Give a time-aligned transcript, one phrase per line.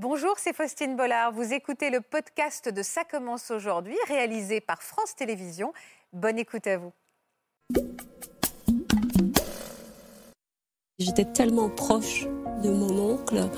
[0.00, 1.32] Bonjour, c'est Faustine Bollard.
[1.32, 5.72] Vous écoutez le podcast de Ça commence aujourd'hui, réalisé par France Télévisions.
[6.12, 6.92] Bonne écoute à vous.
[11.00, 12.28] J'étais tellement proche
[12.62, 13.50] de mon oncle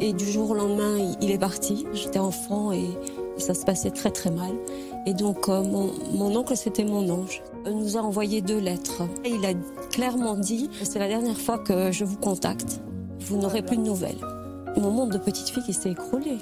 [0.00, 1.86] et du jour au lendemain, il est parti.
[1.92, 2.88] J'étais enfant et
[3.36, 4.52] ça se passait très très mal.
[5.04, 7.42] Et donc euh, mon, oncle, c'était mon ange.
[7.66, 9.02] Il nous a envoyé deux lettres.
[9.24, 9.52] Et il a
[9.90, 12.80] clairement dit, c'est la dernière fois que je vous contacte.
[13.18, 14.41] Vous n'aurez plus de nouvelles.
[14.76, 16.38] Mon monde de petite fille qui s'est écroulé.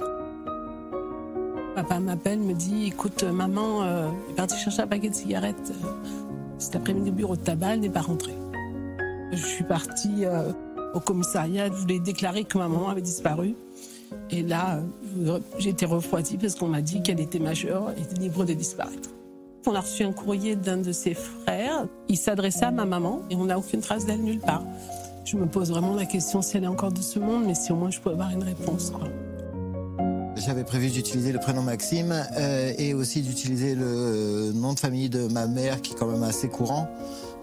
[1.74, 5.87] Papa m'appelle, me dit écoute, maman euh, est partie chercher un paquet de cigarettes euh,
[6.60, 8.34] cet après-midi au bureau de tabac, elle n'est pas rentrée.
[9.32, 10.52] Je suis partie euh,
[10.95, 13.54] au commissariat, je voulais déclarer que ma maman avait disparu.
[14.30, 14.80] Et là,
[15.20, 19.10] euh, j'ai été refroidie parce qu'on m'a dit qu'elle était majeure et libre de disparaître.
[19.66, 21.87] On a reçu un courrier d'un de ses frères.
[22.09, 24.65] Il s'adressait à ma maman et on n'a aucune trace d'elle nulle part.
[25.24, 27.73] Je me pose vraiment la question si elle est encore de ce monde, mais si
[27.73, 28.92] au moins je peux avoir une réponse.
[30.37, 35.29] J'avais prévu d'utiliser le prénom Maxime euh, et aussi d'utiliser le nom de famille de
[35.29, 36.88] ma mère qui est quand même assez courant,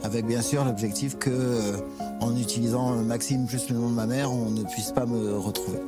[0.04, 1.78] avec bien sûr l'objectif que euh,
[2.22, 5.80] en utilisant Maxime plus le nom de ma mère, on ne puisse pas me retrouver.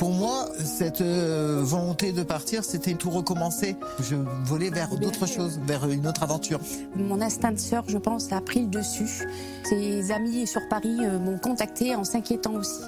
[0.00, 3.76] Pour moi, cette euh, volonté de partir, c'était tout recommencer.
[4.00, 6.58] Je volais vers d'autres choses, vers une autre aventure.
[6.96, 9.28] Mon instinct de sœur, je pense, a pris le dessus.
[9.68, 12.80] Ses amis sur Paris euh, m'ont contacté en s'inquiétant aussi.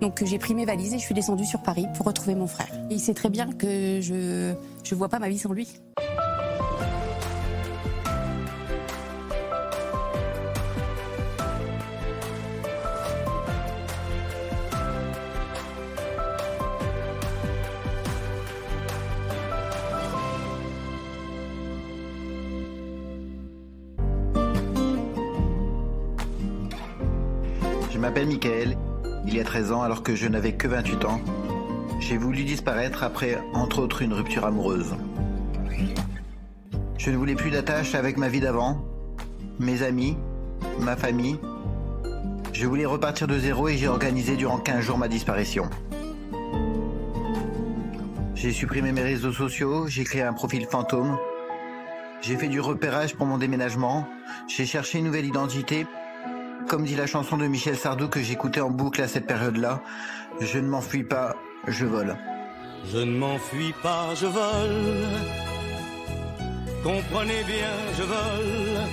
[0.00, 2.70] Donc j'ai pris mes valises et je suis descendue sur Paris pour retrouver mon frère.
[2.88, 5.66] Et il sait très bien que je ne vois pas ma vie sans lui.
[28.00, 28.76] M'appelle Michael.
[29.26, 31.20] Il y a 13 ans, alors que je n'avais que 28 ans,
[32.00, 34.94] j'ai voulu disparaître après, entre autres, une rupture amoureuse.
[36.96, 38.84] Je ne voulais plus d'attache avec ma vie d'avant,
[39.58, 40.16] mes amis,
[40.80, 41.38] ma famille.
[42.52, 45.68] Je voulais repartir de zéro et j'ai organisé durant 15 jours ma disparition.
[48.34, 51.18] J'ai supprimé mes réseaux sociaux, j'ai créé un profil fantôme.
[52.22, 54.06] J'ai fait du repérage pour mon déménagement.
[54.48, 55.86] J'ai cherché une nouvelle identité.
[56.70, 59.82] Comme dit la chanson de Michel Sardou que j'écoutais en boucle à cette période-là,
[60.38, 61.34] je ne m'enfuis pas,
[61.66, 62.16] je vole.
[62.84, 65.08] Je ne m'enfuis pas, je vole.
[66.84, 68.86] Comprenez bien, je vole.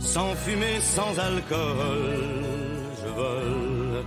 [0.00, 2.24] Sans fumée, sans alcool,
[3.02, 4.04] je vole.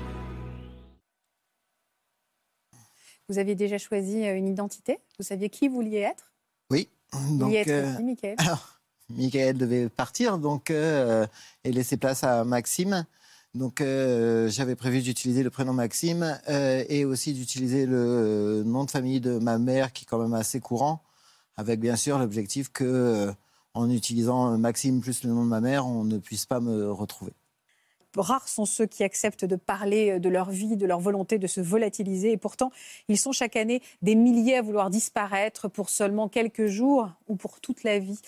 [3.30, 4.98] Vous aviez déjà choisi euh, une identité?
[5.20, 6.34] Vous saviez qui vous vouliez être?
[6.72, 6.90] Oui.
[7.12, 8.71] Vous Donc, vouliez être euh, qui, Michael alors,
[9.18, 11.26] Michael devait partir donc euh,
[11.64, 13.06] et laisser place à Maxime.
[13.54, 18.92] Donc euh, j'avais prévu d'utiliser le prénom Maxime euh, et aussi d'utiliser le nom de
[18.92, 21.02] famille de ma mère qui est quand même assez courant,
[21.58, 23.32] avec bien sûr l'objectif que
[23.74, 27.34] en utilisant Maxime plus le nom de ma mère, on ne puisse pas me retrouver.
[28.18, 31.62] Rares sont ceux qui acceptent de parler de leur vie, de leur volonté de se
[31.62, 32.34] volatiliser.
[32.34, 32.72] Et pourtant,
[33.08, 37.62] ils sont chaque année des milliers à vouloir disparaître pour seulement quelques jours ou pour
[37.62, 38.20] toute la vie.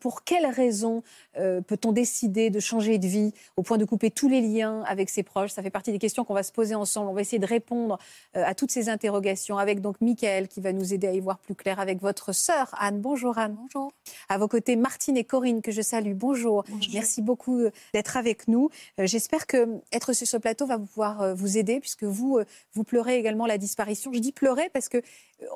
[0.00, 1.02] Pour quelles raisons
[1.36, 5.10] euh, peut-on décider de changer de vie au point de couper tous les liens avec
[5.10, 5.50] ses proches?
[5.50, 7.10] Ça fait partie des questions qu'on va se poser ensemble.
[7.10, 7.98] On va essayer de répondre
[8.36, 11.38] euh, à toutes ces interrogations avec donc Michael qui va nous aider à y voir
[11.38, 13.00] plus clair avec votre sœur Anne.
[13.00, 13.56] Bonjour Anne.
[13.60, 13.92] Bonjour.
[14.30, 16.14] À vos côtés Martine et Corinne que je salue.
[16.14, 16.64] Bonjour.
[16.94, 18.70] Merci beaucoup euh, d'être avec nous.
[18.98, 22.40] Euh, J'espère que être sur ce plateau va pouvoir vous aider puisque vous
[22.72, 24.12] vous pleurez également la disparition.
[24.12, 25.02] Je dis pleurer parce que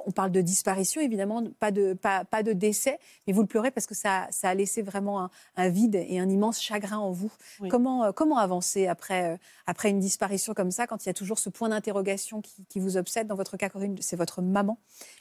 [0.06, 3.70] on parle de disparition évidemment, pas de pas, pas de décès, mais vous le pleurez
[3.70, 7.10] parce que ça ça a laissé vraiment un, un vide et un immense chagrin en
[7.10, 7.32] vous.
[7.60, 7.68] Oui.
[7.68, 9.36] Comment euh, comment avancer après euh,
[9.66, 12.80] après une disparition comme ça quand il y a toujours ce point d'interrogation qui, qui
[12.80, 14.78] vous obsède dans votre cas Corinne, c'est votre maman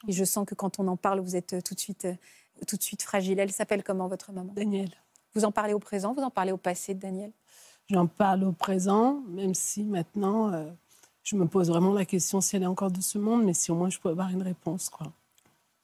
[0.08, 2.08] et je sens que quand on en parle vous êtes euh, tout de suite
[2.68, 3.40] tout de suite fragile.
[3.40, 4.54] Elle s'appelle comment votre maman?
[4.54, 4.90] Daniel.
[5.34, 7.32] Vous en parlez au présent, vous en parlez au passé Daniel?
[7.90, 10.70] J'en parle au présent, même si maintenant, euh,
[11.24, 13.72] je me pose vraiment la question si elle est encore de ce monde, mais si
[13.72, 14.90] au moins je peux avoir une réponse.
[14.90, 15.12] Quoi.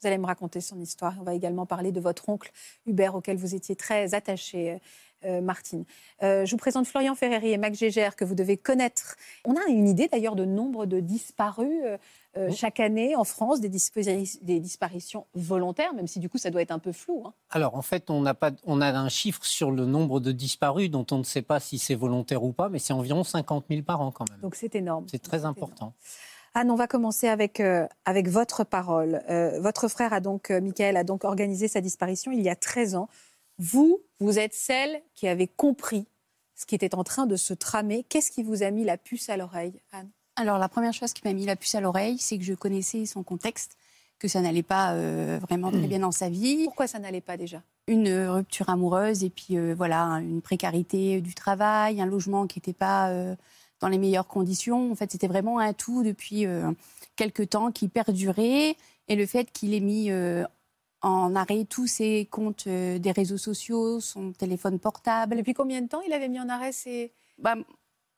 [0.02, 1.14] Vous allez me raconter son histoire.
[1.20, 2.52] On va également parler de votre oncle
[2.86, 4.78] Hubert, auquel vous étiez très attaché, euh,
[5.26, 5.84] euh, Martine.
[6.24, 9.18] Euh, je vous présente Florian Ferreri et Mac Gégère, que vous devez connaître.
[9.44, 11.82] On a une idée d'ailleurs de nombre de disparus
[12.38, 16.50] euh, chaque année en France, des, dispari- des disparitions volontaires, même si du coup ça
[16.52, 17.24] doit être un peu flou.
[17.26, 17.34] hein.
[17.50, 20.90] Alors en fait, on, n'a pas, on a un chiffre sur le nombre de disparus
[20.90, 23.82] dont on ne sait pas si c'est volontaire ou pas, mais c'est environ 50 000
[23.82, 24.40] par an quand même.
[24.40, 25.06] Donc c'est énorme.
[25.12, 25.56] C'est très énorme.
[26.54, 29.22] Anne, on va commencer avec, euh, avec votre parole.
[29.30, 32.56] Euh, votre frère a donc, euh, Michael, a donc organisé sa disparition il y a
[32.56, 33.10] 13 ans.
[33.58, 36.08] Vous, vous êtes celle qui avait compris
[36.56, 38.04] ce qui était en train de se tramer.
[38.10, 40.10] Qu'est-ce qui vous a mis la puce à l'oreille, Anne?
[40.36, 43.06] Alors la première chose qui m'a mis la puce à l'oreille, c'est que je connaissais
[43.06, 43.76] son contexte,
[44.20, 46.64] que ça n'allait pas euh, vraiment très bien dans sa vie.
[46.66, 47.62] Pourquoi ça n'allait pas déjà?
[47.88, 53.12] Une rupture amoureuse et puis voilà, une précarité du travail, un logement qui n'était pas
[53.80, 54.92] dans les meilleures conditions.
[54.92, 56.72] En fait, c'était vraiment un tout depuis euh,
[57.16, 58.76] quelques temps qui perdurait.
[59.08, 60.44] Et le fait qu'il ait mis euh,
[61.02, 65.38] en arrêt tous ses comptes euh, des réseaux sociaux, son téléphone portable.
[65.38, 67.14] Depuis combien de temps il avait mis en arrêt ses...
[67.38, 67.56] Bah,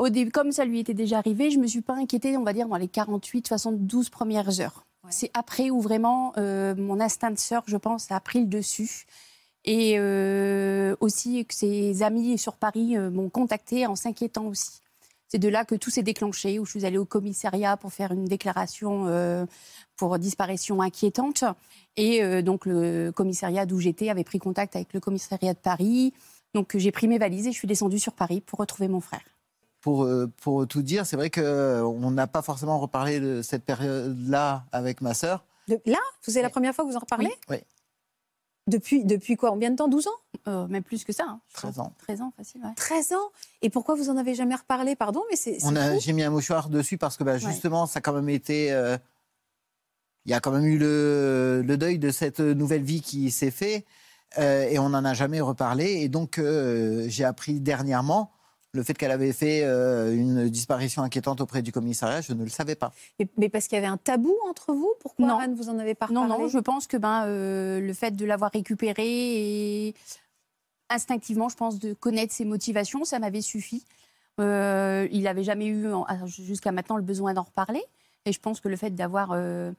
[0.02, 2.54] au début, comme ça lui était déjà arrivé, je me suis pas inquiétée, on va
[2.54, 4.84] dire, dans les 48, 72 premières heures.
[5.04, 5.12] Ouais.
[5.12, 9.06] C'est après où vraiment euh, mon instinct de sœur, je pense, a pris le dessus.
[9.64, 14.81] Et euh, aussi que ses amis sur Paris euh, m'ont contacté en s'inquiétant aussi.
[15.31, 18.12] C'est de là que tout s'est déclenché, où je suis allée au commissariat pour faire
[18.12, 19.45] une déclaration euh,
[19.95, 21.45] pour disparition inquiétante.
[21.95, 26.13] Et euh, donc le commissariat d'où j'étais avait pris contact avec le commissariat de Paris.
[26.54, 29.22] Donc j'ai pris mes valises et je suis descendue sur Paris pour retrouver mon frère.
[29.80, 34.66] Pour, euh, pour tout dire, c'est vrai qu'on n'a pas forcément reparlé de cette période-là
[34.74, 35.45] avec ma sœur.
[35.69, 35.98] De- Là?
[36.25, 37.31] Vous c'est la première fois que vous en reparlez?
[37.50, 37.57] Oui.
[38.71, 40.12] Depuis, depuis quoi Combien de temps 12 ans?
[40.47, 41.25] Euh, même plus que ça.
[41.27, 41.85] hein, je 13 pense.
[41.85, 41.94] ans.
[42.00, 42.71] 13 ans, facile, ouais.
[42.75, 43.29] 13 ans?
[43.62, 44.95] Et pourquoi vous en avez jamais reparlé?
[44.95, 45.57] Pardon, mais c'est.
[46.00, 48.71] J'ai mis un mouchoir dessus parce que bah, justement, ça a quand même été.
[48.71, 48.97] euh,
[50.25, 53.51] Il y a quand même eu le, le deuil de cette nouvelle vie qui s'est
[53.51, 53.85] fait
[54.38, 55.85] euh, et on n'en a jamais reparlé.
[56.01, 58.31] Et donc, euh, j'ai appris dernièrement
[58.73, 62.21] le fait qu'elle avait fait euh, une disparition inquiétante auprès du commissariat.
[62.21, 62.91] Je ne le savais pas.
[63.19, 65.39] Mais, mais parce qu'il y avait un tabou entre vous Pourquoi Non.
[65.39, 68.25] Anne, vous en avez pas Non, non, je pense que ben, euh, le fait de
[68.25, 69.06] l'avoir récupéré
[69.88, 69.95] et
[70.89, 73.83] instinctivement, je pense, de connaître ses motivations, ça m'avait suffi.
[74.39, 75.88] Euh, il n'avait jamais eu,
[76.27, 77.83] jusqu'à maintenant, le besoin d'en reparler.
[78.25, 79.71] Et je pense que le fait d'avoir euh,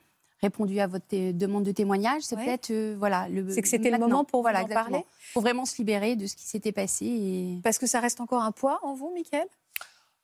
[0.42, 2.44] répondu à votre demande de témoignage, c'est Ouais.
[2.44, 5.64] peut-être euh, voilà, le, C'est que c'était le moment pour voilà, en parler Faut vraiment
[5.64, 7.06] se libérer de ce qui s'était passé.
[7.06, 7.60] Et...
[7.62, 9.46] Parce que ça reste encore un poids en vous, Mickaël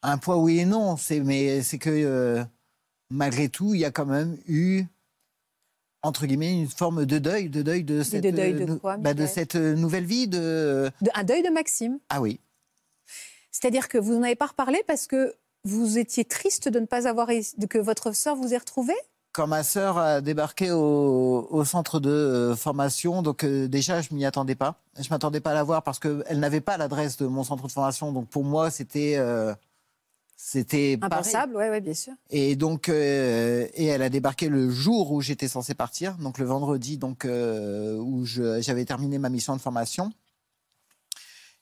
[0.02, 0.96] Un poids, oui et non.
[0.96, 2.42] C'est, mais c'est que euh,
[3.10, 4.82] malgré tout, il y a quand même eu,
[6.02, 9.14] entre guillemets, une forme de deuil, de deuil de cette, deuil de euh, quoi, bah,
[9.14, 9.28] de Michael?
[9.34, 10.26] cette euh, nouvelle vie.
[10.26, 10.90] De...
[11.00, 12.00] De- Un deuil de Maxime.
[12.08, 12.40] Ah oui.
[13.52, 15.34] C'est-à-dire que vous n'en avez pas reparlé parce que
[15.64, 18.94] vous étiez triste de ne pas avoir de que votre sœur vous ait retrouvé
[19.38, 24.12] Quand ma sœur a débarqué au, au centre de euh, formation, donc euh, déjà je
[24.12, 24.81] m'y attendais pas.
[24.99, 27.70] Je m'attendais pas à la voir parce qu'elle n'avait pas l'adresse de mon centre de
[27.70, 28.11] formation.
[28.11, 29.55] Donc pour moi c'était euh,
[30.37, 30.99] c'était.
[31.00, 32.14] Impensable, ouais, ouais, bien sûr.
[32.31, 36.44] Et donc, euh, et elle a débarqué le jour où j'étais censé partir, donc le
[36.44, 40.11] vendredi, donc où j'avais terminé ma mission de formation.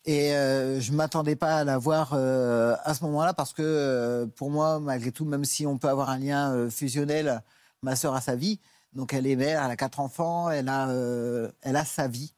[0.06, 4.26] Et euh, je m'attendais pas à la voir euh, à ce moment-là parce que euh,
[4.26, 7.43] pour moi, malgré tout, même si on peut avoir un lien fusionnel,
[7.82, 8.61] ma sœur a sa vie.
[8.93, 12.34] Donc elle est mère, elle a quatre enfants, elle a, euh, elle a sa vie.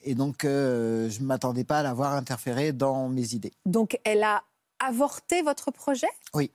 [0.00, 3.52] Et donc euh, je m'attendais pas à la voir interférer dans mes idées.
[3.66, 4.44] Donc elle a
[4.78, 6.06] avorté votre projet?
[6.34, 6.52] Oui.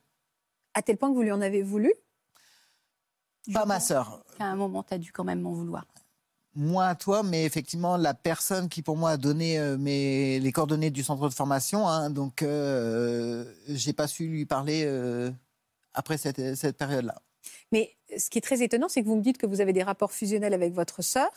[0.74, 1.94] À tel point que vous lui en avez voulu?
[3.54, 4.24] Pas ma sœur.
[4.40, 5.86] À un moment, tu as dû quand même m'en vouloir.
[6.56, 10.52] moi à toi, mais effectivement, la personne qui pour moi a donné euh, mes, les
[10.52, 15.32] coordonnées du centre de formation, hein, donc euh, j'ai pas su lui parler euh,
[15.94, 17.22] après cette, cette période-là.
[17.72, 19.84] Mais ce qui est très étonnant, c'est que vous me dites que vous avez des
[19.84, 21.30] rapports fusionnels avec votre sœur.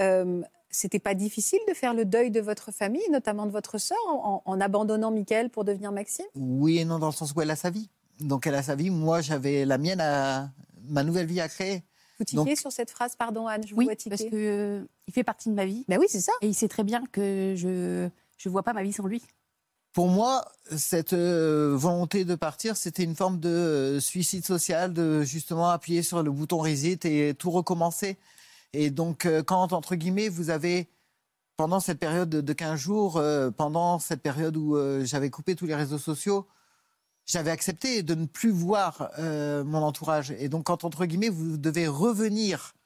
[0.00, 3.98] Euh, C'était pas difficile de faire le deuil de votre famille, notamment de votre sœur,
[4.08, 6.26] en, en abandonnant Mickaël pour devenir Maxime?
[6.34, 7.88] Oui et non, dans le sens où elle a sa vie.
[8.20, 10.50] Donc elle a sa vie, moi j'avais la mienne, à,
[10.88, 11.82] ma nouvelle vie à créer.
[12.18, 14.10] Vous tiquez Donc- sur cette phrase, pardon Anne, je vous Oui, vois tiquer.
[14.10, 15.84] parce que euh, il fait partie de ma vie.
[15.88, 16.32] Ben oui, c'est ça.
[16.42, 19.22] Et il sait très bien que je je vois pas ma vie sans lui.
[19.98, 20.44] Pour moi,
[20.76, 26.04] cette euh, volonté de partir, c'était une forme de euh, suicide social, de justement appuyer
[26.04, 28.16] sur le bouton reset et tout recommencer.
[28.72, 30.88] Et donc, euh, quand, entre guillemets, vous avez,
[31.56, 33.20] pendant cette période de de 15 jours,
[33.56, 36.46] pendant cette période où j'avais coupé tous les réseaux sociaux,
[37.26, 40.30] j'avais accepté de ne plus voir mon entourage.
[40.38, 42.76] Et donc, quand, entre guillemets, vous devez revenir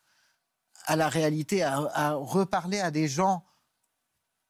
[0.87, 3.45] à la réalité, à reparler à des gens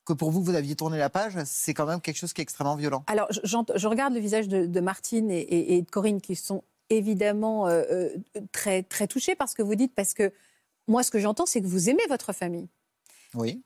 [0.05, 2.43] que pour vous, vous aviez tourné la page, c'est quand même quelque chose qui est
[2.43, 3.05] extrêmement violent.
[3.07, 6.63] Alors, je, regarde le visage de, de Martine et, et- et de Corinne qui sont
[6.91, 8.11] évidemment euh, euh,
[8.51, 10.33] très, très touchés par ce que vous dites, parce que
[10.89, 12.69] moi, ce que j'entends, c'est que vous aimez votre famille.
[13.35, 13.63] Oui.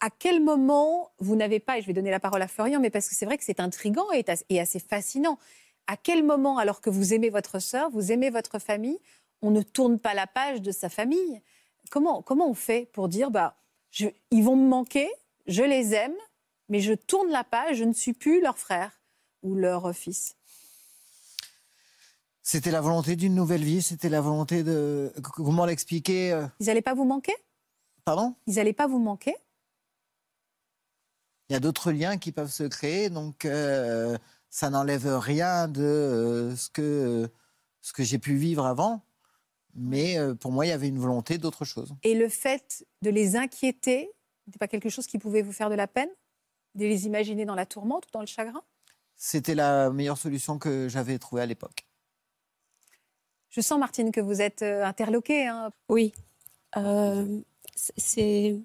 [0.00, 2.90] À quel moment vous n'avez pas, et je vais donner la parole à Florian, mais
[2.90, 5.38] parce que c'est vrai que c'est intriguant et, as- et assez fascinant,
[5.86, 8.98] à quel moment, alors que vous aimez votre sœur, vous aimez votre famille,
[9.40, 11.40] on ne tourne pas la page de sa famille?
[11.90, 13.54] Comment, comment on fait pour dire, bah,
[13.92, 15.08] je- ils vont me manquer,
[15.46, 16.14] je les aime,
[16.68, 19.00] mais je tourne la page, je ne suis plus leur frère
[19.42, 20.36] ou leur fils
[22.42, 25.12] C'était la volonté d'une nouvelle vie, c'était la volonté de.
[25.22, 27.34] Comment l'expliquer euh, Ils n'allaient pas vous manquer?
[28.04, 28.34] Pardon?
[28.46, 29.34] Ils n'allaient pas vous manquer?
[31.48, 34.18] Il y a d'autres liens qui peuvent se créer, donc euh,
[34.50, 37.30] ça n'enlève rien de euh, ce que
[37.82, 39.02] ce que j'ai pu vivre avant.
[39.78, 41.94] Mais pour moi, il y avait une volonté d'autre chose.
[42.02, 44.10] Et le fait de les inquiéter
[44.46, 46.10] n'était pas quelque chose qui pouvait vous faire de la peine
[46.74, 48.62] De les imaginer dans la tourmente ou dans le chagrin?
[49.16, 51.86] C'était la meilleure solution que j'avais trouvée à l'époque.
[53.48, 55.46] Je sens, Martine, que vous êtes euh, interloquée.
[55.46, 55.70] Hein.
[55.88, 56.12] Oui.
[56.76, 57.40] Euh,
[57.74, 58.56] c'est.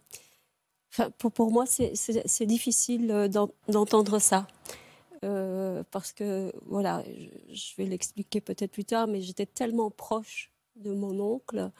[0.91, 3.27] Enfin, pour, pour, moi, c'est difficile euh,
[3.69, 4.47] d'entendre ça.
[5.23, 10.51] Euh, parce que, voilà, je, je vais l'expliquer peut-être plus tard, mais j'étais tellement proche
[10.75, 11.71] de mon oncle.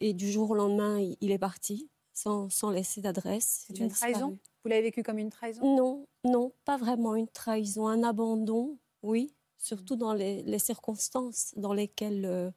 [0.00, 3.64] Et du jour au lendemain, il, il est parti sans, sans laisser d'adresse.
[3.66, 4.38] C'est une trahison?
[4.62, 5.76] Vous l'avez vécu comme une trahison?
[5.76, 7.86] Non, non, pas vraiment une trahison.
[7.86, 12.50] Un abandon, oui, surtout dans les, les circonstances dans lesquelles euh,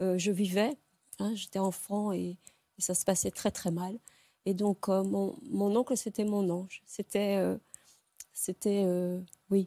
[0.00, 0.78] euh, je vivais.
[1.18, 2.38] Hein, J'étais enfant et,
[2.78, 3.98] et, ça se passait très très mal.
[4.46, 6.82] Et donc euh, mon, mon, oncle, c'était mon ange.
[6.86, 7.38] C'était,
[8.32, 8.86] c'était,
[9.50, 9.66] oui,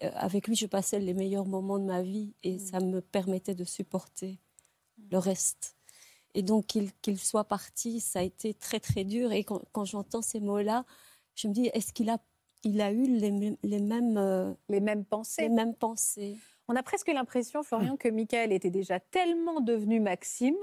[0.00, 2.58] avec lui, je passais les meilleurs moments de ma vie et mmh.
[2.58, 4.40] ça me permettait de supporter
[4.98, 5.02] mmh.
[5.12, 5.73] le reste.
[6.34, 9.32] Et donc qu'il qu soit parti, ça a été très très dur.
[9.32, 10.84] Et quand, quand j'entends ces mots-là,
[11.34, 12.18] je me dis, est-ce qu'il a,
[12.64, 16.36] il a eu les, les mêmes, euh, les mêmes pensées Les mêmes pensées?
[16.66, 20.56] On a presque l'impression, Florian, que Michael était déjà tellement devenu Maxime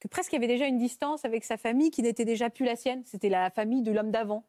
[0.00, 2.66] que presque il y avait déjà une distance avec sa famille qui n'était déjà plus
[2.66, 3.02] la sienne.
[3.06, 4.44] C'était la famille de l'homme d'avant.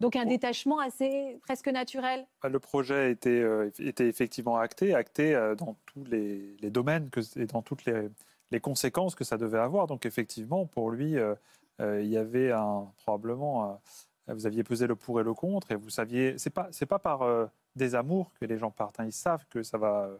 [0.00, 2.26] Donc un détachement assez presque naturel.
[2.42, 7.08] Bah, le projet était, euh, était effectivement acté, acté euh, dans tous les, les domaines
[7.10, 8.08] que, et dans toutes les,
[8.50, 9.86] les, conséquences que ça devait avoir.
[9.86, 11.34] Donc effectivement, pour lui, euh,
[11.80, 13.80] euh il y avait un, probablement,
[14.28, 16.86] euh, vous aviez pesé le pour et le contre, et vous saviez, c'est pas, c'est
[16.86, 19.00] pas par euh, désamour que les gens partent.
[19.00, 19.06] Hein.
[19.06, 20.10] Ils savent que ça va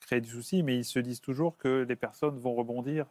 [0.00, 3.06] créer du souci, mais ils se disent toujours que les personnes vont rebondir.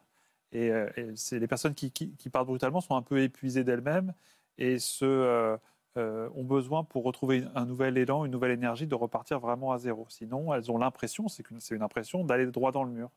[0.51, 0.71] Et,
[1.15, 4.13] c'est les personnes qui, qui, qui partent brutalement sont un peu épuisées d'elles-mêmes
[4.57, 5.57] et se,
[5.95, 10.05] ont besoin pour retrouver un nouvel élan, une nouvelle énergie, de repartir vraiment à zéro.
[10.09, 13.09] Sinon, elles ont l'impression, c'est une, une impression d'aller droit dans le mur.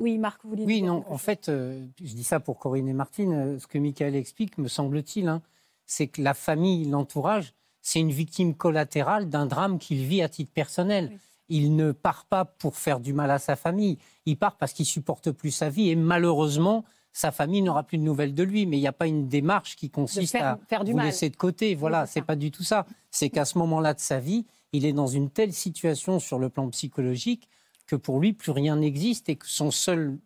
[0.00, 2.92] Oui, Marc, vous voulez Oui, non, en fait, euh, je dis ça pour Corinne et
[2.92, 5.42] Martine, euh, ce que Michael explique, me semble-t-il, hein,
[5.86, 10.52] c'est que la famille, l'entourage, c'est une victime collatérale d'un drame qu'il vit à titre
[10.52, 11.08] personnel.
[11.12, 11.18] Oui.
[11.50, 14.84] Il ne part pas pour faire du mal à sa famille, il part parce qu'il
[14.84, 16.84] supporte plus sa vie et malheureusement,
[17.18, 18.66] sa famille n'aura plus de nouvelles de lui.
[18.66, 21.06] Mais il n'y a pas une démarche qui consiste faire, à faire vous mal.
[21.06, 21.74] laisser de côté.
[21.74, 22.86] Voilà, oui, c'est pas du tout ça.
[23.10, 26.48] C'est qu'à ce moment-là de sa vie, il est dans une telle situation sur le
[26.48, 27.48] plan psychologique
[27.88, 30.16] que pour lui, plus rien n'existe et que son seul,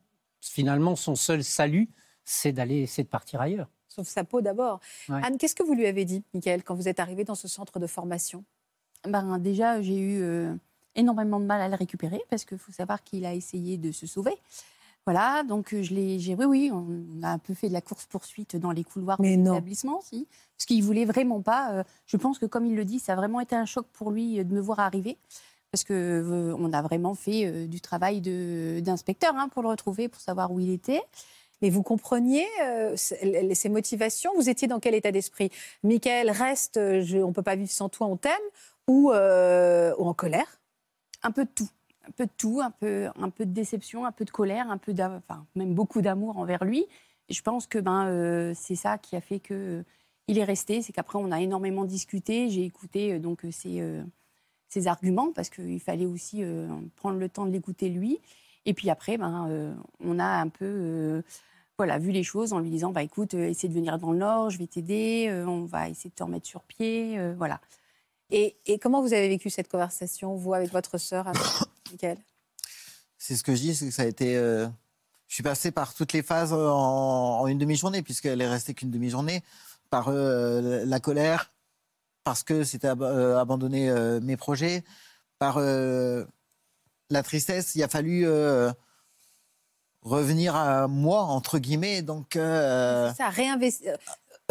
[0.42, 1.88] finalement, son seul salut,
[2.24, 3.68] c'est d'aller, c'est de partir ailleurs.
[3.88, 4.80] Sauf sa peau d'abord.
[5.08, 5.20] Ouais.
[5.22, 7.78] Anne, qu'est-ce que vous lui avez dit, Michael, quand vous êtes arrivé dans ce centre
[7.78, 8.44] de formation?
[9.08, 10.54] Ben, Déjà, j'ai eu euh,
[10.96, 14.06] énormément de mal à le récupérer parce qu'il faut savoir qu'il a essayé de se
[14.06, 14.34] sauver.
[15.04, 18.56] Voilà, donc je l'ai, j'ai, oui, oui, on a un peu fait de la course-poursuite
[18.56, 21.72] dans les couloirs Mais de l'établissement, si, parce qu'il voulait vraiment pas.
[21.72, 24.12] Euh, je pense que, comme il le dit, ça a vraiment été un choc pour
[24.12, 25.18] lui de me voir arriver,
[25.72, 28.20] parce que euh, on a vraiment fait euh, du travail
[28.82, 31.02] d'inspecteur hein, pour le retrouver, pour savoir où il était.
[31.62, 34.30] Mais vous compreniez euh, ses motivations?
[34.36, 35.50] Vous étiez dans quel état d'esprit?
[35.82, 38.32] Michael reste, je, on ne peut pas vivre sans toi, on t'aime,
[38.88, 40.60] ou, euh, en colère?
[41.22, 41.68] Un peu de tout
[42.06, 43.12] un peu de tout, un peu,
[43.46, 44.94] de déception, un peu de colère, un peu
[45.54, 46.86] même beaucoup d'amour envers lui.
[47.28, 49.82] Et je pense que ben, euh, c'est ça qui a fait que euh,
[50.28, 50.82] il est resté.
[50.82, 52.50] C'est qu'après, on a énormément discuté.
[52.50, 53.80] J'ai écouté euh, donc ses,
[54.72, 56.42] ses, arguments parce qu'il fallait aussi
[56.96, 58.20] prendre le temps de l'écouter lui.
[58.64, 61.22] Et puis après, ben, on a un peu
[61.78, 64.50] voilà, vu les choses en lui disant bah, écoute, essaie de venir dans le Nord,
[64.50, 67.18] je vais t'aider, on va essayer de te remettre sur pied.
[67.36, 67.60] voilà.
[68.32, 71.30] Et, et, comment vous avez vécu cette conversation, vous, avec votre sœur,
[71.90, 72.16] Michael?
[73.18, 74.36] C'est ce que je dis, c'est que ça a été.
[74.36, 74.66] Euh,
[75.28, 78.90] je suis passé par toutes les phases en, en une demi-journée, puisqu'elle est restée qu'une
[78.90, 79.42] demi-journée,
[79.90, 81.52] par euh, la colère,
[82.24, 84.84] parce que c'était ab euh, abandonner mes projets,
[85.38, 87.74] par la tristesse.
[87.74, 88.26] Il a fallu
[90.02, 92.02] revenir à moi, entre guillemets.
[92.02, 93.96] Donc, ça, réinvestir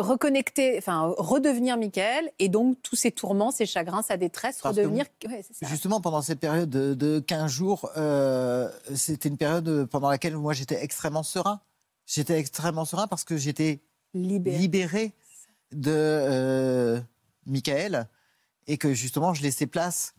[0.01, 5.05] reconnecter, enfin redevenir Michael, et donc tous ces tourments, ces chagrins, sa détresse, Parce redevenir.
[5.27, 10.35] Ouais, justement, pendant cette période de, de 15 jours, euh, c'était une période pendant laquelle
[10.37, 11.61] moi j'étais extrêmement serein.
[12.05, 13.81] J'étais extrêmement serein parce que j'étais
[14.13, 14.57] libéré.
[14.57, 15.13] libéré,
[15.71, 16.99] de euh,
[17.45, 18.07] Michael
[18.67, 20.13] et que justement je laissais place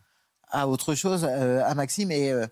[0.49, 2.11] à autre chose, euh, à Maxime.
[2.11, 2.45] Et euh,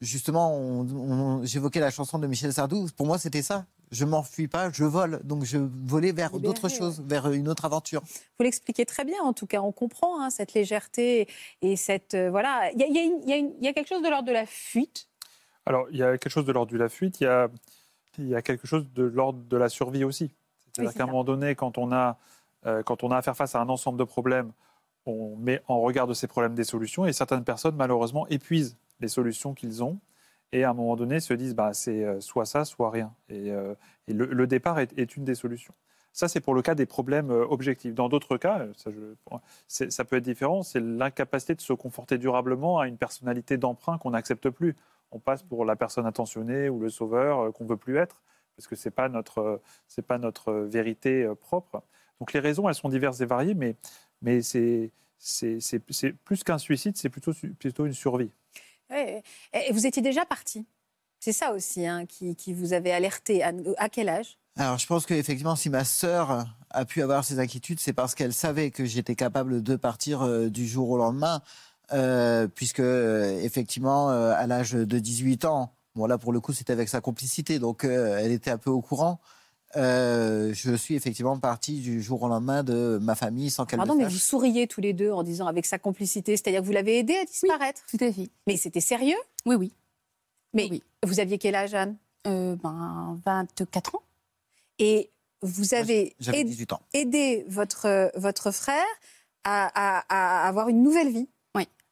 [0.00, 2.88] justement, on, on, j'évoquais la chanson de Michel Sardou.
[2.96, 5.20] Pour moi, c'était ça je m'enfuis pas, je vole.
[5.24, 8.02] Donc je volais vers d'autres choses, vers une autre aventure.
[8.38, 11.28] Vous l'expliquez très bien, en tout cas, on comprend hein, cette légèreté
[11.62, 12.70] et cette euh, voilà.
[12.74, 15.08] Il y, y, y, y, a quelque chose de l'ordre de la fuite.
[15.66, 17.20] Alors il y a quelque chose de l'ordre de la fuite.
[17.20, 17.48] Il y a,
[18.18, 20.30] y a quelque chose de l'ordre de la survie aussi.
[20.72, 22.12] C'est-à-dire oui, qu'à un moment donné, quand on a euh,
[22.84, 24.52] quand on a à faire face à un ensemble de problèmes,
[25.06, 29.08] on met en regard de ces problèmes des solutions et certaines personnes malheureusement épuisent les
[29.08, 29.98] solutions qu'ils ont
[30.52, 33.12] et à un moment donné se disent bah, c'est euh, soit ça, soit rien.
[33.28, 33.74] Et, euh,
[34.06, 35.74] le, départ est, une des solutions.
[36.12, 37.94] Ça, c'est pour le cas des problèmes euh, objectifs.
[37.94, 38.72] Dans d'autres cas, euh,
[39.68, 44.10] ça, peut être différent, c'est l'incapacité de se conforter durablement à une personnalité d'emprunt qu'on
[44.10, 44.74] n'accepte plus.
[45.10, 48.22] On passe pour la personne intentionnée ou le sauveur euh, qu'on veut plus être,
[48.56, 51.82] parce que euh, c'est pas notre vérité euh, propre.
[52.20, 53.76] Donc les raisons, elles sont diverses et variées, mais,
[54.22, 54.90] mais c'est,
[56.24, 57.32] plus qu'un suicide, c'est plutôt,
[57.84, 58.30] une survie.
[58.90, 59.22] Ouais.
[59.52, 60.66] Et vous étiez déjà parti.
[61.20, 63.42] C'est ça aussi hein, qui, qui vous avait alerté.
[63.42, 64.38] À, à quel âge?
[64.56, 68.32] Alors, je pense qu'effectivement, si ma sœur a pu avoir ces inquiétudes, c'est parce qu'elle
[68.32, 71.42] savait que j'étais capable de partir euh, du jour au lendemain,
[71.92, 76.52] euh, puisque, euh, effectivement, euh, à l'âge de 18 ans, bon, là, pour le coup,
[76.52, 79.20] c'était avec sa complicité, donc euh, elle était un peu au courant.
[79.76, 83.94] Euh, je suis effectivement parti du jour au lendemain de ma famille sans qu'elle Pardon,
[83.94, 86.72] le mais vous souriez tous les deux en disant avec sa complicité, c'est-à-dire que vous
[86.72, 87.82] l'avez aidé à disparaître.
[87.88, 88.30] Tout à fait.
[88.46, 89.16] Mais c'était sérieux?
[89.44, 89.72] Oui, oui.
[90.54, 90.82] Mais Oui.
[91.04, 91.96] vous aviez quel âge, Anne?
[92.26, 94.02] Euh, ben, 24 ans.
[94.78, 95.10] Et
[95.42, 96.80] vous avez J'avais aid- 18 ans.
[96.94, 98.86] aidé votre, votre frère
[99.44, 101.28] à, à- à avoir une nouvelle vie.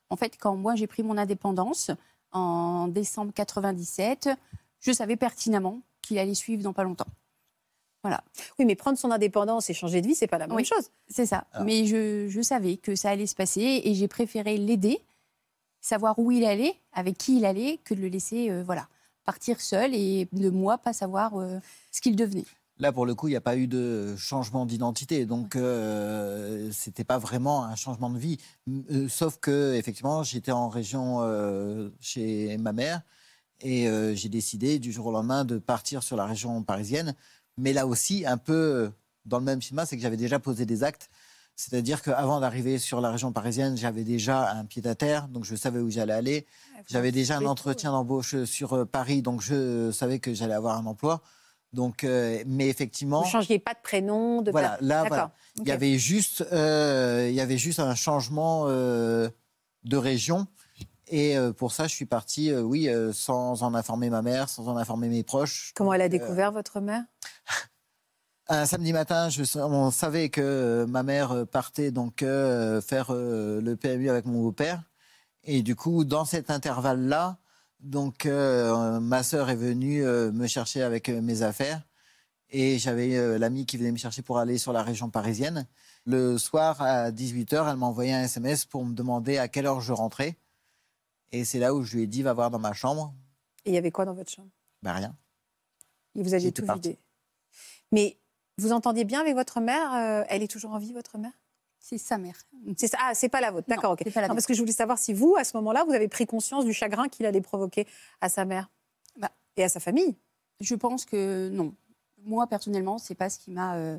[0.08, 1.90] En fait, quand moi j'ai pris mon indépendance
[2.30, 4.28] en décembre 97,
[4.78, 7.08] je savais pertinemment qu'il allait suivre dans pas longtemps.
[8.58, 10.64] Oui, mais prendre son indépendance et changer de vie, c'est pas la même Oui.
[10.64, 10.90] chose.
[11.08, 11.46] C'est ça.
[11.52, 11.66] Alors.
[11.66, 15.00] Mais je, je savais que ça allait se passer et j'ai préféré l'aider,
[15.80, 18.88] savoir où il allait, avec qui il allait, que de le laisser euh, voilà,
[19.24, 21.58] partir seul et de moi pas savoir euh,
[21.90, 22.44] ce qu'il devenait.
[22.78, 27.04] Là, pour le coup, il n'y a pas eu de changement d'identité, donc euh, c'était
[27.04, 28.38] pas vraiment un changement de vie.
[28.68, 33.00] Euh, sauf que, effectivement, j'étais en région euh, chez ma mère
[33.62, 37.14] et euh, j'ai décidé du jour au lendemain de partir sur la région parisienne.
[37.58, 38.90] Mais là aussi, un peu euh,
[39.24, 41.10] dans le même schéma, c'est que j'avais déjà posé des actes.
[41.58, 45.56] C'est-à-dire qu'avant d'arriver sur la région parisienne, j'avais déjà un pied à terre, donc je
[45.56, 46.46] savais où j'allais aller.
[46.86, 50.84] J'avais déjà un entretien d'embauche sur euh, Paris, donc je savais que j'allais avoir un
[50.84, 51.22] emploi.
[51.72, 55.32] Donc, euh, mais effectivement, Vous changiez pas de prénom, de voilà, là, voilà.
[55.56, 59.28] il y avait juste, euh, il y avait juste un changement euh,
[59.84, 60.46] de région.
[61.08, 64.48] Et euh, pour ça, je suis parti, euh, oui, euh, sans en informer ma mère,
[64.48, 65.72] sans en informer mes proches.
[65.74, 67.04] Comment elle a euh, découvert votre mère?
[68.48, 73.74] Un samedi matin, je, on savait que ma mère partait donc euh, faire euh, le
[73.74, 74.82] PMU avec mon beau-père.
[75.42, 77.38] Et du coup, dans cet intervalle-là,
[77.80, 81.82] donc ma sœur est venue me chercher avec mes affaires.
[82.50, 85.66] Et j'avais l'ami qui venait me chercher pour aller sur la région parisienne.
[86.04, 89.80] Le soir, à 18h, elle m'a envoyé un SMS pour me demander à quelle heure
[89.80, 90.36] je rentrais.
[91.32, 93.12] Et c'est là où je lui ai dit, va voir dans ma chambre.
[93.64, 94.48] Et il y avait quoi dans votre chambre?
[94.82, 95.16] Ben rien.
[96.14, 96.88] Et vous aviez tout parti.
[96.90, 96.98] vidé.
[97.92, 98.16] Mais
[98.58, 101.32] vous entendiez bien avec votre mère euh, Elle est toujours en vie, votre mère?
[101.78, 102.36] C'est sa mère.
[102.76, 103.68] C'est ça Ah, c'est pas la vôtre.
[103.68, 104.00] D'accord, ok.
[104.04, 105.92] c'est pas la Non, parce que je voulais savoir si vous, à ce moment-là, vous
[105.92, 107.86] avez pris conscience du chagrin qu'il allait provoquer
[108.20, 108.70] à sa mère
[109.18, 109.30] Bah.
[109.56, 110.16] et à sa famille.
[110.60, 111.74] Je pense que non.
[112.24, 113.76] Moi, personnellement, c'est pas ce qui m'a.
[113.76, 113.98] euh,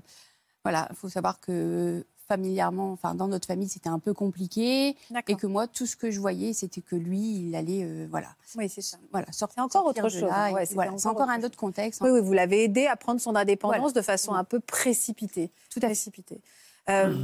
[0.66, 4.96] Voilà, il faut savoir que familièrement, enfin, dans notre famille, c'était un peu compliqué.
[5.28, 8.30] Et que moi, tout ce que je voyais, c'était que lui, il allait, euh, voilà,
[8.56, 8.98] Oui, c'est ça.
[9.12, 9.56] voilà, sortir.
[9.56, 10.54] C'est encore sortir autre chose, hein.
[10.54, 12.02] Ouais, voilà, encore c'est encore un autre contexte.
[12.02, 13.94] Oui, oui, vous l'avez aidé à prendre son indépendance Voilà.
[13.94, 14.38] de façon Oui.
[14.40, 15.52] un peu précipitée.
[15.70, 15.88] Tout à fait.
[15.88, 16.42] précipitée.
[16.90, 17.16] Euh,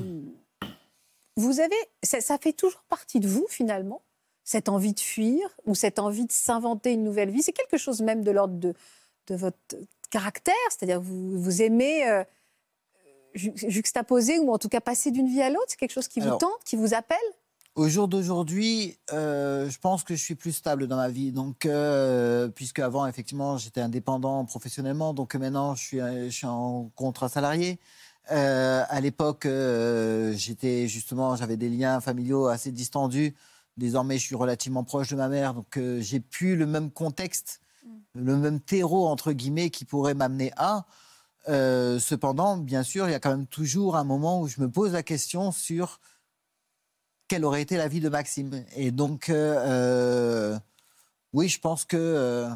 [1.35, 4.01] Vous avez, ça, ça fait toujours partie de vous finalement,
[4.43, 7.41] cette envie de fuir ou cette envie de s'inventer une nouvelle vie?
[7.41, 8.73] C'est quelque chose même de l'ordre de,
[9.27, 9.57] de votre
[10.11, 12.23] caractère, c'est-à-dire vous vous aimez euh,
[13.33, 15.65] ju- juxtaposer ou en tout cas passer d'une vie à l'autre?
[15.67, 17.17] C'est quelque chose qui vous tente, qui vous appelle?
[17.75, 21.31] Au jour d'aujourd'hui, euh, je pense que je suis plus stable dans ma vie.
[21.31, 26.45] Donc, euh, puisque avant, effectivement, j'étais indépendant professionnellement, donc maintenant, je suis, euh, je suis
[26.45, 27.79] en contrat salarié.
[28.31, 33.33] Euh, à l'époque, euh, j'étais justement, j'avais des liens familiaux assez distendus.
[33.75, 37.59] Désormais, je suis relativement proche de ma mère, donc euh, j'ai plus le même contexte,
[38.13, 40.85] le même terreau entre guillemets qui pourrait m'amener à.
[41.49, 44.69] Euh, cependant, bien sûr, il y a quand même toujours un moment où je me
[44.69, 45.99] pose la question sur
[47.27, 48.63] quelle aurait été la vie de Maxime.
[48.75, 49.55] Et donc, euh,
[50.53, 50.59] euh,
[51.33, 52.49] oui, je pense que euh,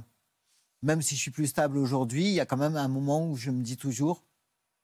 [0.84, 3.36] même si je suis plus stable aujourd'hui, il y a quand même un moment où
[3.36, 4.24] je me dis toujours,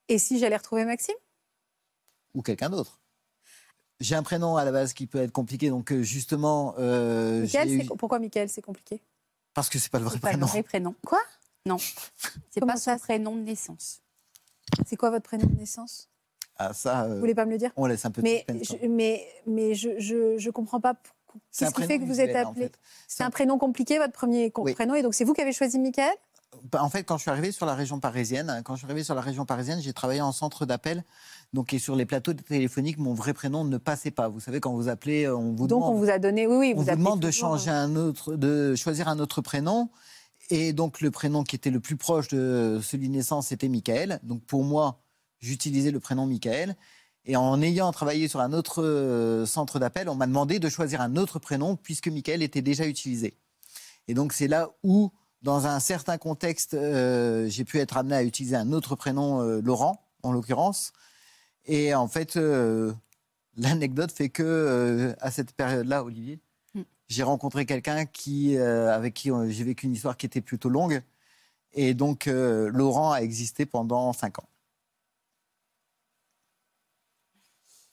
[0.09, 1.15] Et si j'allais retrouver Maxime?
[2.33, 2.99] Ou quelqu'un d'autre.
[3.99, 7.85] J'ai un prénom à la base qui peut être compliqué, donc justement, euh, Michael, eu-
[7.97, 8.99] pourquoi Michael C'est compliqué?
[9.53, 10.47] parce que c'est pas le vrai C'est pas le prénom.
[10.47, 10.95] vrai prénom.
[11.05, 11.19] Quoi?
[11.65, 11.78] Non,
[12.49, 14.02] c'est Comment pas ça son prénom de naissance.
[14.86, 16.10] C'est quoi votre prénom de naissance?
[16.58, 17.71] Ah, ça, euh, Vous voulez pas me le dire?
[17.78, 18.56] on laisse un peu de Mais, hein.
[18.62, 20.93] je, mais, mais je, je, je comprends pas.
[20.95, 21.15] pour-
[21.52, 22.80] C'est un Qu'est-ce qui fait prénom que vous êtes en appelé fait.
[23.08, 24.73] C'est un prénom compliqué, votre premier Oui.
[24.73, 26.13] prénom, et donc c'est vous qui avez choisi Michael?
[26.78, 29.15] En fait, quand je suis arrivé sur la région parisienne, quand je suis arrivé sur
[29.15, 31.04] la région parisienne, j'ai travaillé en centre d'appel.
[31.54, 34.28] Donc, et sur les plateaux téléphoniques, mon vrai prénom ne passait pas.
[34.28, 35.95] Vous savez, quand vous appelez, on vous Donc, demande.
[35.95, 36.45] on vous a donné.
[36.45, 39.89] Oui, oui, on vous, demande de changer euh, un autre, de choisir un autre prénom.
[40.49, 44.19] Et donc, le prénom qui était le plus proche de celui de naissance, c'était Michael.
[44.23, 45.01] Donc, pour moi,
[45.39, 46.75] j'utilisais le prénom Michael.
[47.25, 50.99] Et en ayant travaillé sur un autre euh, centre d'appel, on m'a demandé de choisir
[50.99, 53.38] un autre prénom puisque Michael était déjà utilisé.
[54.10, 58.23] Et donc, c'est là où, dans un certain contexte, euh, j'ai pu être amené à
[58.23, 60.91] utiliser un autre prénom, euh, Laurent, en l'occurrence.
[61.65, 62.93] Et en fait, euh,
[63.56, 66.39] l'anecdote fait que, euh, à cette période-là, Olivier.
[67.13, 70.69] J'ai rencontré quelqu'un qui, euh, avec qui euh, j'ai vécu une histoire qui était plutôt
[70.69, 71.02] longue.
[71.73, 74.47] Et donc, euh, Laurent a existé pendant cinq ans.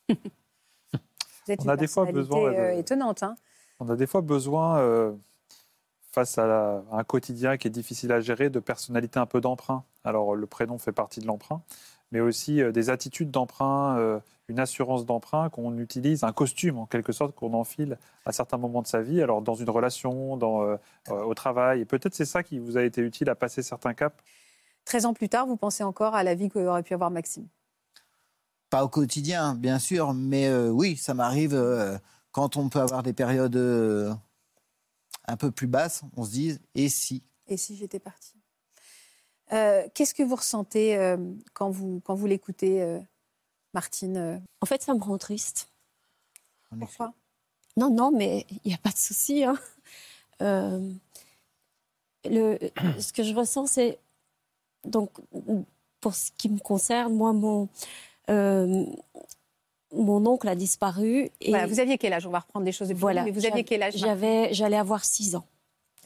[0.12, 3.22] Vous êtes On une a des fois besoin, euh, étonnante.
[3.22, 3.36] hein.
[3.78, 5.12] On a des fois besoin, euh,
[6.12, 9.40] face à, la- à un quotidien qui est difficile à gérer, de personnalités un peu
[9.40, 9.84] d'emprunt.
[10.04, 11.62] Alors, le prénom fait partie de l'emprunt,
[12.10, 14.18] mais aussi euh, des attitudes d'emprunt, euh,
[14.50, 18.82] une assurance d'emprunt qu'on utilise, un costume en quelque sorte qu'on enfile à certains moments
[18.82, 20.76] de sa vie, alors dans une relation, dans, euh,
[21.08, 21.80] euh, au travail.
[21.80, 24.16] Et peut-être c'est ça qui vous a été utile à passer certains caps.
[24.84, 27.46] 13 ans plus tard, vous pensez encore à la vie qu'aurait pu avoir Maxime?
[28.70, 31.96] Pas au quotidien, bien sûr, mais euh, oui, ça m'arrive euh,
[32.32, 34.12] quand on peut avoir des périodes euh,
[35.26, 37.22] un peu plus basses, on se dit, et si?
[37.46, 38.40] Et si j'étais partie?
[39.52, 41.16] Euh, Qu'est-ce que vous ressentez euh,
[41.52, 43.00] quand vous, quand vous l'écoutez, euh,
[43.74, 45.68] Martine euh, En fait, ça me rend triste.
[46.78, 47.12] Pourquoi?
[47.76, 49.44] Non, non, mais il n'y a pas de souci.
[49.44, 49.58] hein.
[50.42, 50.80] Euh,
[52.24, 52.58] le,
[52.98, 53.98] ce que je ressens, c'est
[54.86, 55.10] donc
[56.00, 57.68] pour ce qui me concerne, moi, mon
[58.30, 58.86] euh,
[59.92, 61.30] mon oncle a disparu.
[61.40, 62.26] Et Voilà, Vous aviez quel âge?
[62.26, 64.76] On va reprendre des choses de plus Voilà, mais vous aviez quel âge J'avais, j'allais
[64.76, 65.44] avoir six ans.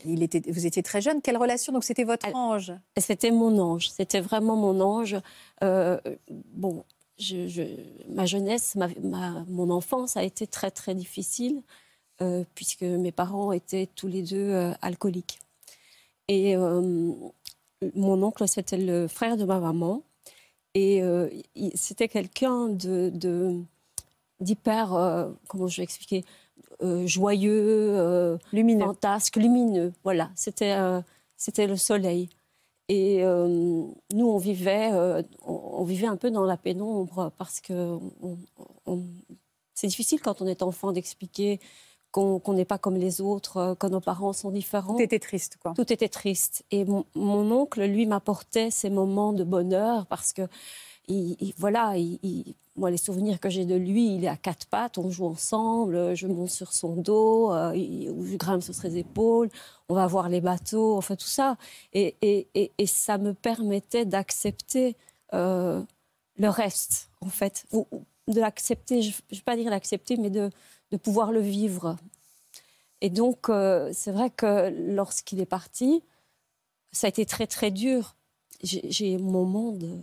[0.04, 1.22] Il était, Vous étiez très jeune.
[1.22, 1.72] Quelle relation?
[1.72, 2.72] Donc c'était votre ange?
[2.96, 3.90] C'était mon ange.
[3.90, 5.16] C'était vraiment mon ange.
[5.62, 5.98] Euh,
[6.28, 6.84] bon,
[7.18, 11.62] je, je- ma jeunesse, ma, ma- mon enfance a été très très difficile
[12.22, 15.38] euh, puisque mes parents étaient tous les deux euh, alcooliques.
[16.28, 17.12] Et euh,
[17.94, 20.02] mon oncle, c'était le frère de ma maman.
[20.76, 21.02] Et
[21.76, 23.12] c'était quelqu'un de,
[24.40, 26.24] d'hyper, comment je vais expliquer,
[27.04, 28.86] joyeux, lumineux.
[28.86, 29.92] fantasque, lumineux.
[30.02, 30.76] Voilà, c'était,
[31.36, 32.28] c'était le soleil.
[32.88, 33.48] Et euh,
[34.12, 37.98] nous, on vivait, euh, on, on vivait un peu dans la pénombre parce que
[39.74, 41.60] c'est difficile quand on est enfant d'expliquer
[42.12, 44.94] qu'on n'est pas comme les autres, euh, que nos parents sont différents.
[44.94, 45.72] Tout était triste, quoi.
[45.74, 46.64] Tout était triste.
[46.70, 50.42] Et mon, mon oncle, lui, m'apportait ces moments de bonheur parce que,
[51.08, 54.36] il, il- voilà, il- il- moi, les souvenirs que j'ai de lui, il est à
[54.36, 57.72] quatre pattes, on joue ensemble, je monte sur son dos, euh,
[58.10, 59.48] ou je grimpe sur ses épaules,
[59.88, 61.56] on va voir les bateaux, enfin tout ça.
[61.92, 64.96] Et, et- et- ça me permettait d'accepter
[65.34, 65.82] euh,
[66.36, 67.66] le reste, en fait.
[67.72, 67.86] Ou,
[68.28, 70.50] de l'accepter, je ne vais pas dire l'accepter, mais de,
[70.90, 71.96] de pouvoir le vivre.
[73.00, 76.02] Et donc, euh, c'est vrai que lorsqu'il est parti,
[76.92, 78.16] ça a été très, très dur.
[78.62, 80.02] J'ai mon monde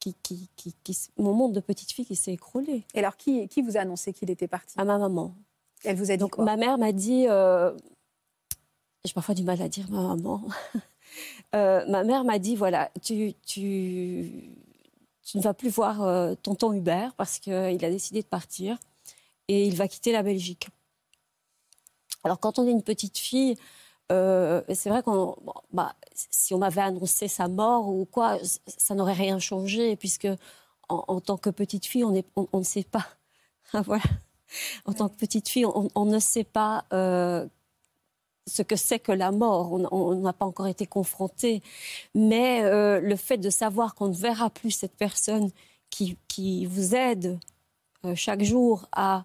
[0.00, 0.48] qui, qui,
[0.84, 2.84] qui, mon monde de petite fille qui s'est écroulé.
[2.94, 4.78] Et alors, qui, qui vous a annoncé qu'il était parti?
[4.78, 5.34] À ma maman.
[5.84, 6.44] Elle vous a dit Donc, quoi?
[6.44, 7.26] ma mère m'a dit.
[7.28, 7.72] euh,
[9.04, 10.42] J'ai parfois du mal à dire ma maman.
[11.54, 14.30] Euh, ma mère m'a dit voilà, tu, tu,
[15.22, 18.76] tu ne vas plus voir euh, tonton Hubert parce qu'il a décidé de partir
[19.48, 20.68] et il va quitter la Belgique.
[22.24, 23.56] Alors, quand on est une petite fille,
[24.12, 28.94] euh, c'est vrai qu'on, bon, bah, si on m'avait annoncé sa mort ou quoi, ça
[28.94, 30.28] n'aurait rien changé, puisque
[30.88, 33.06] en, en tant que petite fille, on, est, on, on ne sait pas.
[33.84, 34.02] voilà.
[34.86, 37.46] En tant que petite fille, on, on ne sait pas euh,
[38.46, 39.72] ce que c'est que la mort.
[39.92, 41.62] On- n'a pas encore été confronté.
[42.14, 45.50] Mais euh, le fait de savoir qu'on ne verra plus cette personne
[45.90, 47.38] qui, qui vous aide
[48.04, 49.24] euh, chaque jour à,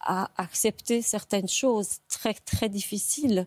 [0.00, 3.46] à accepter certaines choses très, très difficiles,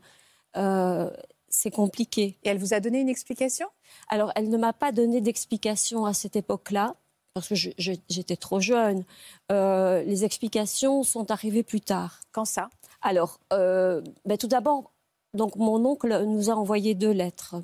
[0.57, 1.09] euh,
[1.49, 2.37] c'est compliqué.
[2.43, 3.67] Et elle vous a donné une explication?
[4.09, 6.95] Alors, elle ne m'a pas donné d'explication à cette époque-là,
[7.33, 9.03] parce que j'étais trop jeune.
[9.51, 12.21] Euh, les explications sont arrivées plus tard.
[12.31, 12.69] Quand ça?
[13.01, 14.91] Alors, euh, ben, tout d'abord,
[15.33, 17.55] donc mon oncle nous a envoyé deux lettres.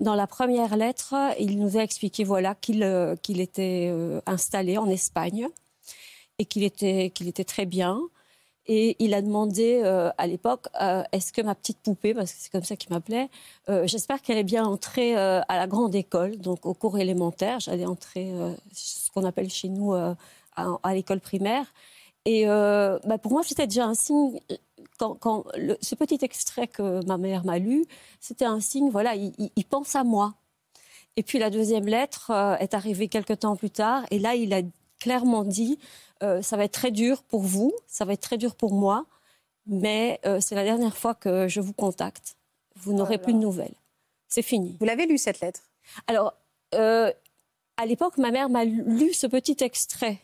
[0.00, 3.92] Dans la première lettre, il nous a expliqué voilà qu'il était
[4.26, 5.48] installé en Espagne
[6.38, 8.00] et qu'il était qu'il était très bien.
[8.72, 12.38] Et il a demandé euh, à l'époque euh, est-ce que ma petite poupée, parce que
[12.38, 13.28] c'est comme ça qu'il m'appelait,
[13.68, 17.58] euh, j'espère qu'elle est bien entrée à la grande école, donc au cours élémentaire.
[17.58, 18.32] J'allais entrer
[18.72, 21.66] ce qu'on appelle chez nous à, l'école primaire.
[22.24, 24.38] Et bah, pour moi, c'était déjà un signe.
[24.98, 25.44] Quand,
[25.80, 27.86] ce petit extrait que ma mère m'a lu,
[28.20, 28.88] c'était un signe.
[28.88, 30.34] Voilà, il, pense à moi.
[31.16, 32.30] Et puis la deuxième lettre
[32.60, 34.04] est arrivée quelques temps plus tard.
[34.12, 34.62] Et là, il a
[35.00, 35.78] clairement dit,
[36.22, 39.06] euh, ça va être très dur pour vous, ça va être très dur pour moi,
[39.66, 42.36] mais euh, c'est la dernière fois que je vous contacte.
[42.76, 43.74] Vous n'aurez plus de nouvelles.
[44.28, 44.76] C'est fini.
[44.78, 45.60] Vous l'avez lu cette lettre?
[46.06, 46.34] Alors,
[46.74, 47.10] euh,
[47.76, 50.18] à l'époque, ma mère m'a lu ce petit extrait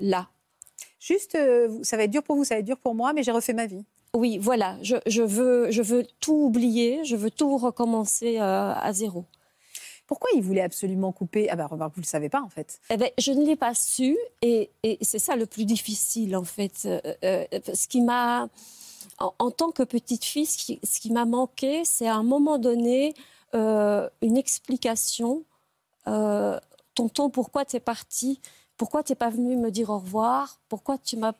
[0.00, 0.28] là.
[0.98, 1.36] Juste,
[1.82, 3.52] ça va être dur pour vous, ça va être dur pour moi, mais j'ai refait
[3.52, 3.84] ma vie.
[4.14, 4.76] Oui, voilà.
[4.82, 7.04] Je, je veux, je veux tout oublier.
[7.04, 9.24] Je veux tout recommencer à zéro.
[10.12, 11.48] Pourquoi il voulait absolument couper?
[11.48, 12.78] Ah ben, remarque, vous ne le savez pas en fait.
[12.90, 16.44] Eh ben, je ne l'ai pas su et, et c'est ça le plus difficile en
[16.44, 16.82] fait.
[16.84, 18.50] Euh, euh, ce qui m'a,
[19.18, 23.14] en, en tant que petite fille, ce qui, m'a manqué, c'est à un moment donné
[23.54, 25.44] euh, une explication.
[26.06, 26.60] Euh,
[26.94, 28.42] tonton, pourquoi tu es parti?
[28.76, 30.60] Pourquoi tu n'es pas venu me dire au revoir?
[30.68, 31.32] Pourquoi tu m'as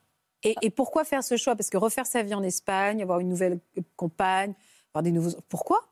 [0.44, 1.56] Et, et pourquoi faire ce choix?
[1.56, 3.60] Parce que refaire sa vie en Espagne, avoir une nouvelle
[3.96, 4.54] compagne,
[4.94, 5.36] avoir des nouveaux.
[5.50, 5.82] Pourquoi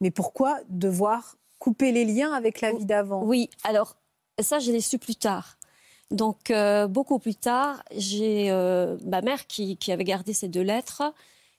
[0.00, 3.94] Mais pourquoi devoir couper les liens avec la vie d'avant Oui, alors
[4.40, 5.58] ça, je l'ai su plus tard.
[6.10, 10.62] Donc, euh, beaucoup plus tard, j'ai euh, ma mère qui, qui avait gardé ces deux
[10.62, 11.14] lettres,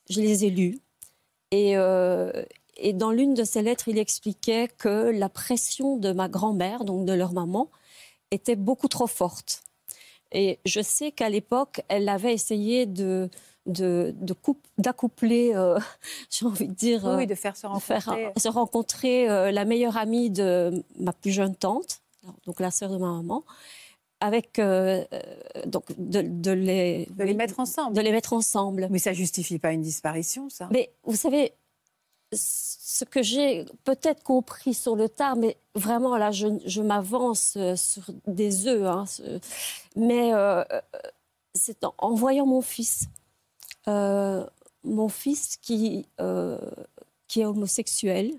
[0.10, 0.80] je les ai lues.
[1.52, 2.32] Et, euh,
[2.76, 7.06] et dans l'une de ces lettres, il expliquait que la pression de ma grand-mère, donc
[7.06, 7.70] de leur maman,
[8.32, 9.64] était beaucoup trop forte.
[10.34, 13.30] Et je sais qu'à l'époque, elle avait essayé de,
[13.68, 14.16] de,
[14.78, 15.80] d'accoupler, euh,
[16.30, 18.26] j'ai envie de dire, Oui, euh, de faire se de faire, rencontrer.
[18.26, 22.02] euh, se rencontrer euh, la meilleure amie de ma plus jeune tante,
[22.46, 23.44] donc la sœur de ma maman,
[24.20, 25.22] avec euh, euh,
[25.66, 27.96] donc de, de les de les mettre ensemble.
[27.96, 28.88] de les mettre ensemble.
[28.92, 30.68] Mais ça justifie pas une disparition, ça.
[30.72, 31.54] Mais vous savez,
[32.34, 37.76] ce que j'ai peut-être compris sur le tard, mais vraiment là, je, je m'avance euh,
[37.76, 39.06] sur des œufs, hein,
[39.96, 40.82] mais euh, euh,
[41.56, 43.06] c'est en, en voyant mon fils,
[43.88, 44.46] euh,
[44.84, 46.58] mon fils qui, euh,
[47.28, 48.32] qui est homosexuel,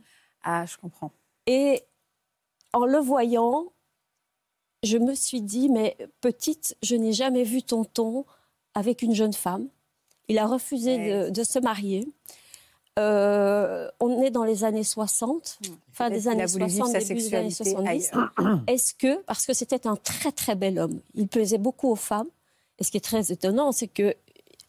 [0.42, 1.10] Ah, je comprends.
[1.46, 1.82] et
[2.72, 3.66] en le voyant,
[4.82, 8.24] je me suis dit, mais petite, je n'ai jamais vu tonton
[8.74, 9.68] avec une jeune femme.
[10.28, 11.24] Il a refusé Ouais.
[11.26, 12.08] de, de se marier.
[12.98, 15.58] Euh, on est dans les années 60,
[15.92, 17.70] fin Peut-être des années voulu vivre 60, sa début des années sexualité
[18.10, 18.10] 70.
[18.12, 18.60] ailleurs.
[18.66, 22.28] Est-ce que, parce que c'était un très très bel homme, il plaisait beaucoup aux femmes,
[22.78, 24.14] et ce qui est très étonnant, c'est que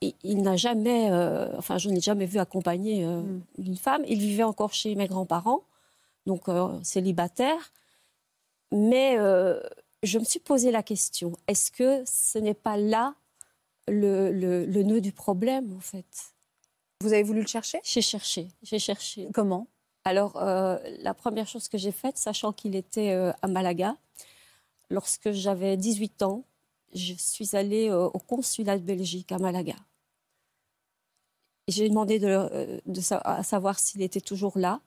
[0.08, 3.42] il, il n'a jamais, euh, enfin je n'ai jamais vu accompagner euh, Mm.
[3.60, 4.04] une femme.
[4.08, 5.64] Il vivait encore chez mes grands-parents,
[6.26, 7.72] donc euh, célibataire.
[8.72, 9.18] Mais
[10.04, 13.14] je me suis posé la question est-ce que ce n'est pas là
[13.88, 16.06] le, le- le nœud du problème en fait?
[17.02, 17.80] Vous avez voulu le chercher?
[17.84, 19.28] J'ai cherché, j'ai cherché.
[19.34, 19.68] Comment?
[20.06, 23.12] Alors, la première chose que j'ai faite, sachant qu'il était
[23.42, 23.96] à Malaga,
[24.90, 26.44] lorsque j'avais 18 ans,
[26.94, 29.76] je suis allée au consulat de Belgique à Malaga.
[31.68, 32.80] J'ai demandé de, euh,
[33.24, 34.82] à savoir s'il était toujours là.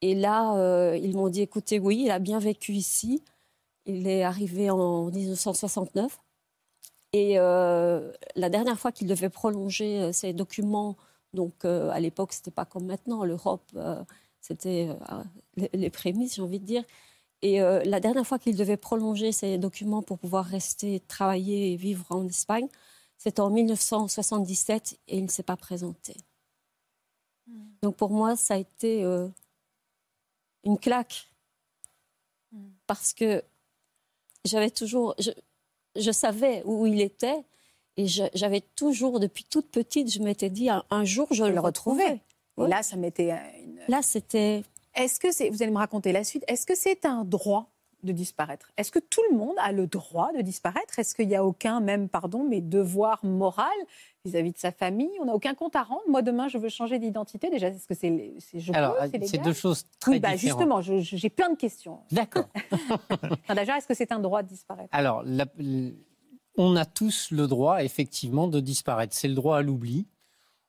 [0.00, 3.22] Et là, euh, ils m'ont dit, écoutez, oui, il a bien vécu ici.
[3.86, 6.20] Il est arrivé en 1969.
[7.12, 10.96] Et euh, la dernière fois qu'il devait prolonger ses documents,
[11.34, 13.62] donc à l'époque, c'était pas comme maintenant, l'Europe,
[14.40, 14.88] c'était
[15.56, 16.84] les, prémices, j'ai envie de dire.
[17.42, 22.06] Et la dernière fois qu'il devait prolonger ses documents pour pouvoir rester, travailler et vivre
[22.10, 22.68] en Espagne,
[23.22, 26.16] c'était en 1977 et il ne s'est pas présenté.
[27.80, 29.28] Donc pour moi, ça a été euh,
[30.64, 31.28] une claque.
[32.88, 33.44] Parce que
[34.44, 35.14] j'avais toujours.
[35.20, 35.30] Je,
[35.94, 37.44] je savais où il était
[37.96, 42.20] et j'avais toujours, depuis toute petite, je m'étais dit un, un jour, je le retrouverai.
[42.58, 43.78] Et là, ça mettait euh, une.
[43.86, 44.64] Là, c'était.
[44.96, 45.48] Est-ce que c'est.
[45.48, 46.42] Vous allez me raconter la suite.
[46.48, 47.70] Est-ce que c'est un droit
[48.02, 50.98] de disparaître Est-ce que tout le monde a le droit de disparaître?
[50.98, 53.66] Est-ce qu'il n'y a aucun, même, pardon, mais devoir moral
[54.24, 55.10] vis-à-vis de sa famille?
[55.20, 56.02] On n'a aucun compte à rendre.
[56.08, 57.50] Moi, demain, je veux changer d'identité.
[57.50, 58.34] Déjà, est-ce que c'est.
[58.54, 60.82] Je Alors, euh, c'est deux choses très Oui, bah, différentes.
[60.82, 62.00] justement, j'ai plein de questions.
[62.10, 62.48] D'accord.
[63.10, 64.88] Enfin, Déjà, est-ce que c'est un droit de disparaître?
[64.92, 65.46] Alors, la-
[66.56, 69.14] on a tous le droit, effectivement, de disparaître.
[69.14, 70.06] C'est le droit à l'oubli.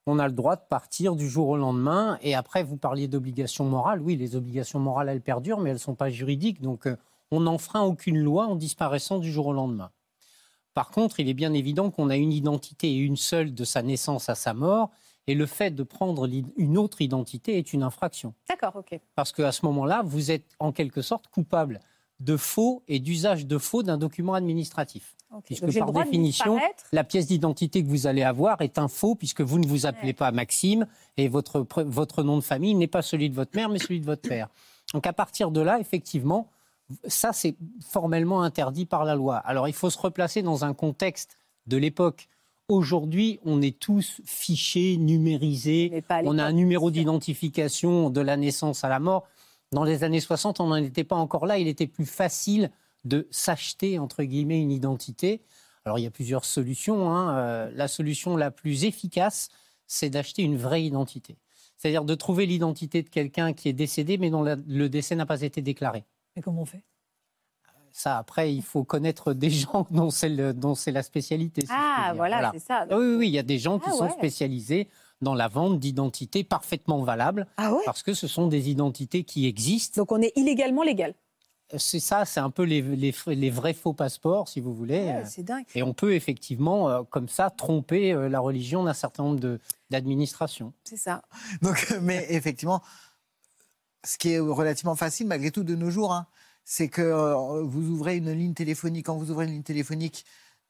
[0.06, 2.18] On a le droit de partir du jour au lendemain.
[2.22, 4.02] Et après, vous parliez d'obligations morales.
[4.02, 6.62] Oui, les obligations morales, elles perdurent, mais elles ne sont pas juridiques.
[6.62, 6.98] Donc, euh,
[7.34, 9.92] on n'enfreint aucune loi en disparaissant du jour au lendemain.
[10.74, 13.82] Par contre, il est bien évident qu'on a une identité et une seule de sa
[13.82, 14.90] naissance à sa mort.
[15.26, 18.34] Et le fait de prendre une autre identité est une infraction.
[18.50, 19.00] D'accord, ok.
[19.16, 21.80] Parce qu'à ce moment-là, vous êtes en quelque sorte coupable
[22.20, 25.16] de faux et d'usage de faux d'un document administratif.
[25.46, 26.60] Puisque Donc, par définition,
[26.92, 30.08] la pièce d'identité que vous allez avoir est un faux puisque vous ne vous appelez
[30.10, 30.14] Ouais.
[30.14, 30.86] pas Maxime
[31.18, 34.06] et votre, votre nom de famille n'est pas celui de votre mère mais celui de
[34.06, 34.50] votre père.
[34.94, 36.52] Donc à partir de là, effectivement,
[37.08, 37.56] ça c'est
[37.88, 39.38] formellement interdit par la loi.
[39.38, 42.28] Alors il faut se replacer dans un contexte de l'époque.
[42.70, 45.92] Aujourd'hui, on est tous fichés, numérisés,
[46.30, 49.28] on a un numéro d'identification de la naissance à la mort.
[49.72, 51.58] Dans les années 60, on n'en était pas encore là.
[51.58, 52.72] Il était plus facile
[53.06, 55.42] de s'acheter, entre guillemets, une identité.
[55.84, 57.10] Alors, il y a plusieurs solutions.
[57.12, 57.36] hein.
[57.38, 59.50] Euh, la solution la plus efficace,
[59.88, 61.36] c'est d'acheter une vraie identité.
[61.78, 65.26] C'est-à-dire de trouver l'identité de quelqu'un qui est décédé, mais dont la- le décès n'a
[65.26, 66.06] pas été déclaré.
[66.36, 66.84] Mais comment on fait?
[67.92, 71.62] Ça, après, il faut connaître des gens dont c'est le- dont c'est la spécialité.
[71.62, 72.88] si Ah, voilà, c'est ça.
[72.90, 74.12] Ah Oui, oui, oui, il y a des gens qui Ah, sont ouais.
[74.12, 74.88] spécialisés
[75.22, 77.82] dans la vente d'identités parfaitement valables, Ah ouais?
[77.86, 80.02] parce que ce sont des identités qui existent.
[80.02, 81.14] Donc on est illégalement légal.
[81.78, 85.00] C'est ça, c'est un peu les, les- les vrais faux passeports, si vous voulez.
[85.06, 85.66] Ouais, Euh, c'est dingue.
[85.76, 89.60] Et on peut effectivement, euh, comme ça, tromper euh, la religion d'un certain nombre de-
[89.90, 90.74] d'administrations.
[90.84, 91.22] C'est ça.
[91.62, 92.82] Donc, euh, mais effectivement,
[94.04, 96.28] ce qui est relativement facile malgré tout de nos jours, hein,
[96.66, 99.06] c'est que euh, vous ouvrez une ligne téléphonique.
[99.06, 100.26] Quand vous ouvrez une ligne téléphonique,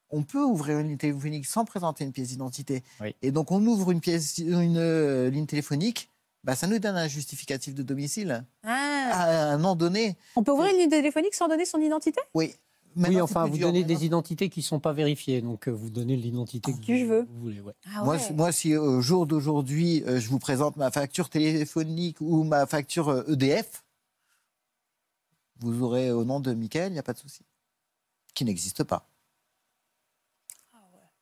[0.09, 2.83] on peut ouvrir une ligne téléphonique sans présenter une pièce d'identité.
[3.01, 3.15] Oui.
[3.21, 6.09] Et donc, on ouvre une, pièce, une euh, ligne téléphonique,
[6.43, 9.09] bah, ça nous donne un justificatif de domicile Ah.
[9.11, 10.17] à un nom donné.
[10.35, 12.19] On peut ouvrir une ligne téléphonique sans donner son identité?
[12.33, 12.53] Oui.
[12.95, 13.67] Oui, Maintenant, enfin, vous dur.
[13.67, 16.77] donnez Maintenant- des identités qui ne sont pas vérifiées, donc euh, vous donnez l'identité que
[16.79, 17.25] Qui je veux.
[17.29, 17.61] vous voulez.
[17.61, 17.73] ouais.
[17.95, 18.33] Ah Moi, ouais.
[18.33, 23.09] moi, si au jour d'aujourd'hui, euh, je vous présente ma facture téléphonique ou ma facture
[23.09, 23.83] euh, EDF,
[25.59, 27.41] vous aurez au nom de Michael, il n'y a pas de souci.
[28.33, 29.07] Qui n'existe pas.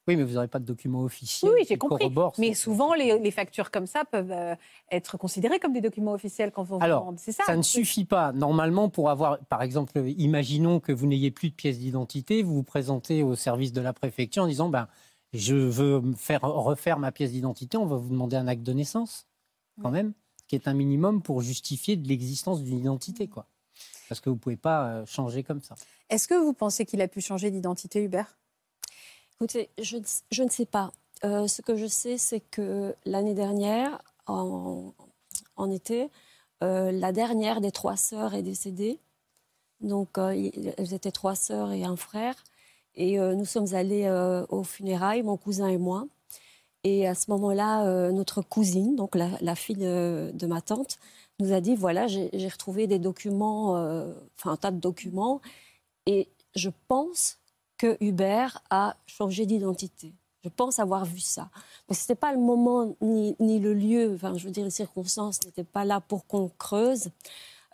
[0.07, 1.51] Oui, mais vous n'aurez pas de document officiel.
[1.51, 2.11] Oui, oui, j'ai compris.
[2.39, 4.55] Mais souvent, les, les factures comme ça peuvent euh,
[4.91, 7.15] être considérées comme des documents officiels quand on Alors, vend.
[7.17, 7.43] C'est ça.
[7.45, 8.31] Ça ne suffit pas.
[8.31, 12.63] Normalement, pour avoir, par exemple, imaginons que vous n'ayez plus de pièce d'identité, vous vous
[12.63, 14.87] présentez au service de la préfecture en disant, ben,
[15.33, 17.77] je veux faire refaire ma pièce d'identité.
[17.77, 19.27] On va vous demander un acte de naissance,
[19.81, 20.13] quand même,
[20.47, 23.45] qui est un minimum pour justifier de l'existence d'une identité, quoi.
[24.09, 25.75] Parce que vous pouvez pas euh, changer comme ça.
[26.09, 28.37] Est-ce que vous pensez qu'il a pu changer d'identité, Hubert?
[29.41, 29.97] Écoutez, je,
[30.29, 30.91] je ne sais pas.
[31.25, 34.93] Euh, ce que je sais, c'est que l'année dernière, en,
[35.71, 36.11] été,
[36.61, 38.99] euh, la dernière des trois sœurs est décédée.
[39.79, 42.35] Donc, euh, elles étaient trois sœurs et un frère.
[42.93, 44.07] Et nous sommes allés
[44.49, 46.05] aux funérailles, mon cousin et moi.
[46.83, 50.99] Et à ce moment-là, notre cousine, donc la, fille de, ma tante,
[51.39, 53.71] nous a dit voilà, j'ai retrouvé des documents,
[54.37, 55.41] enfin un tas de documents,
[56.05, 57.40] et je pense
[57.81, 60.13] que Hubert a changé d'identité.
[60.43, 61.49] Je pense avoir vu ça.
[61.89, 64.69] Mais ce n'était pas le moment ni, ni le lieu, enfin, je veux dire, les
[64.69, 67.09] circonstances n'étaient pas là pour qu'on creuse.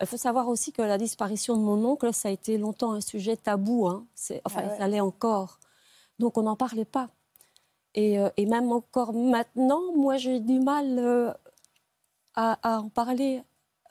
[0.00, 3.02] Il faut savoir aussi que la disparition de mon oncle, ça a été longtemps un
[3.02, 3.86] sujet tabou.
[3.86, 4.06] Hein.
[4.46, 4.78] Enfin, Ah ouais.
[4.78, 5.58] ça l'est encore.
[6.18, 7.10] Donc, on n'en parlait pas.
[7.94, 11.32] Et, euh, et même encore maintenant, moi, j'ai du mal euh,
[12.34, 13.42] à, à en parler.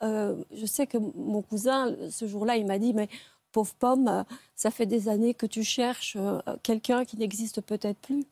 [0.02, 3.08] Euh, je sais que mon cousin, ce jour-là, il m'a dit, mais
[3.52, 4.22] pauvre pomme, euh,
[4.56, 8.24] ça fait des années que tu cherches euh, quelqu'un qui n'existe peut-être plus.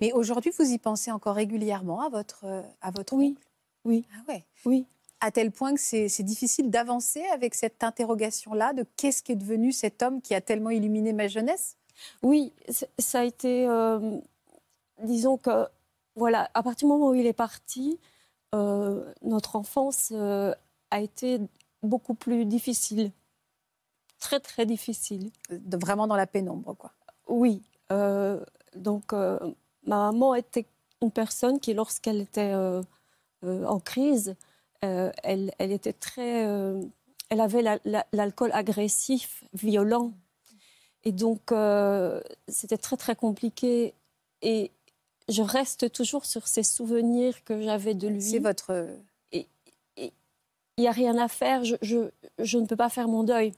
[0.00, 3.28] Mais aujourd'hui, vous y pensez encore régulièrement à votre, euh, à votre Oui.
[3.28, 3.42] oncle?
[3.84, 4.04] Oui.
[4.14, 4.44] Ah ouais.
[4.64, 4.86] Oui.
[5.20, 9.70] À tel point que c'est difficile d'avancer avec cette interrogation-là de qu'est-ce qui est devenu
[9.70, 11.76] cet homme qui a tellement illuminé ma jeunesse?
[12.22, 12.52] Oui,
[12.98, 14.18] ça a été, euh,
[15.04, 15.68] disons que,
[16.16, 18.00] voilà, à partir du moment où il est parti,
[18.54, 20.52] euh, notre enfance euh,
[20.90, 21.38] a été
[21.84, 23.12] beaucoup plus difficile,
[24.26, 25.30] très très difficile.
[25.50, 26.92] De- Vraiment dans la pénombre, quoi.
[27.28, 28.38] Oui, euh,
[28.76, 29.38] donc euh,
[29.84, 30.66] ma maman était
[31.02, 32.82] une personne qui, lorsqu'elle était euh,
[33.42, 34.34] en crise,
[34.80, 36.42] elle, elle était très,
[37.28, 40.12] elle avait la- la- l'alcool agressif, violent,
[41.04, 41.52] et donc
[42.48, 43.94] c'était très très compliqué.
[44.42, 44.70] Et
[45.28, 48.22] je reste toujours sur ces souvenirs que j'avais de lui.
[48.22, 48.88] C'est votre.
[50.78, 51.98] Il n'y a rien à faire, je, je,
[52.38, 53.52] je ne peux pas faire mon deuil.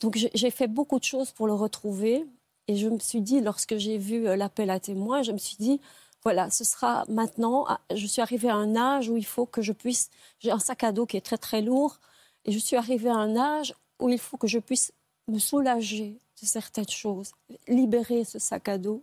[0.00, 2.26] Donc j'ai- fait beaucoup de choses pour le retrouver.
[2.68, 5.56] Et je me suis dit, lorsque j'ai vu euh, l'appel à témoins, je me suis
[5.56, 5.80] dit,
[6.24, 7.64] voilà, ce sera maintenant.
[7.68, 10.10] Ah, Je suis arrivée à un âge où il faut que je puisse.
[10.40, 11.98] J'ai un sac à dos qui est très très lourd.
[12.44, 14.92] Et je suis arrivée à un âge où il faut que je puisse
[15.28, 17.32] me soulager de certaines choses,
[17.66, 19.02] libérer ce sac à dos,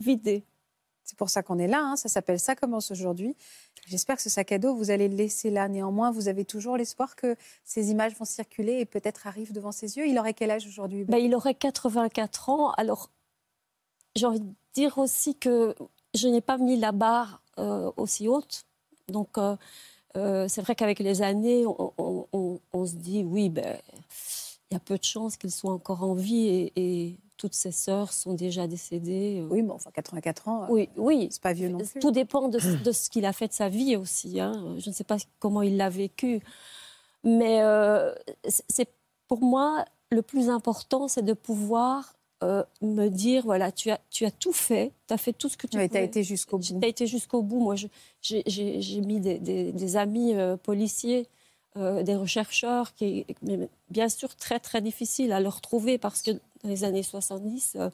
[0.00, 0.44] vider.
[1.04, 1.80] C'est pour ça qu'on est là.
[1.82, 1.96] hein.
[1.96, 3.36] Ça s'appelle Ça commence aujourd'hui.
[3.86, 5.68] J'espère que ce sac à dos, vous allez le laisser là.
[5.68, 9.96] Néanmoins, vous avez toujours l'espoir que ces images vont circuler et peut-être arrivent devant ses
[9.98, 10.06] yeux.
[10.06, 12.70] Il aurait quel âge aujourd'hui Ben, il aurait 84 ans.
[12.72, 13.10] Alors,
[14.14, 15.74] j'ai envie de dire aussi que
[16.14, 18.64] je n'ai pas mis la barre euh, aussi haute.
[19.08, 19.56] Donc, euh,
[20.16, 23.78] euh, c'est vrai qu'avec les années, on se dit, oui, ben,
[24.72, 27.72] il y a peu de chances qu'il soit encore en vie et, et toutes ses
[27.72, 29.40] sœurs sont déjà décédées.
[29.42, 29.48] euh.
[29.50, 31.28] Oui, mais enfin, 84 ans, euh, Oui, oui.
[31.30, 32.00] c'est pas vieux non plus.
[32.00, 34.40] Tout dépend de, de ce qu'il a fait de sa vie aussi.
[34.40, 34.74] hein.
[34.78, 36.40] Je ne sais pas comment il l'a vécu.
[37.24, 38.14] Mais euh,
[38.48, 38.88] c'est-
[39.28, 44.24] pour moi le plus important, c'est de pouvoir euh, me dire voilà, tu as, tu
[44.24, 46.64] as tout fait, tu as fait tout ce que tu Tu as été jusqu'au bout.
[46.80, 47.60] Tu as été jusqu'au bout.
[47.60, 51.28] Moi, j'ai- mis des, des- des amis euh, policiers
[51.76, 53.24] euh, des chercheurs, qui
[53.90, 57.90] bien sûr très très difficile à le retrouver parce que dans les années 70, euh,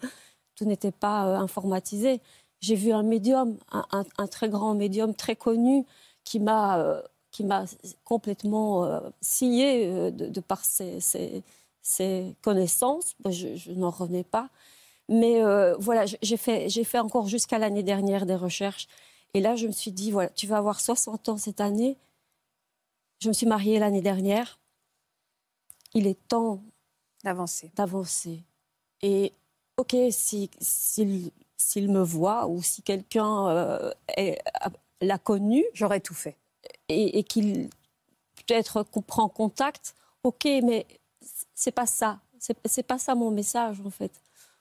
[0.56, 2.20] tout n'était pas euh, informatisé.
[2.60, 5.84] J'ai vu un médium, un, un- très grand médium, très connu,
[6.24, 7.66] qui m'a qui m'a
[8.04, 13.14] complètement scié de, par ses, ses- connaissances.
[13.20, 14.48] Ben, je, je n'en revenais pas.
[15.08, 15.40] Mais
[15.78, 18.88] voilà, j'ai fait, j'ai fait encore jusqu'à l'année dernière des recherches.
[19.34, 21.96] Et là, je me suis dit, voilà, tu vas avoir 60 ans cette année.
[23.20, 24.58] Je me suis mariée l'année dernière.
[25.94, 26.62] Il est temps
[27.24, 27.70] D'avancer.
[27.74, 28.44] d'avancer.
[29.02, 29.32] Et
[29.76, 33.92] ok, si, s'il, s'il me voit ou si quelqu'un euh,
[35.00, 36.36] l'a connu J'aurais tout fait.
[36.88, 37.70] et, et qu'il
[38.46, 40.86] peut-être qu'on prend contact, ok, mais
[41.54, 42.20] c'est pas ça.
[42.38, 44.12] C'est, c'est pas ça mon message en fait.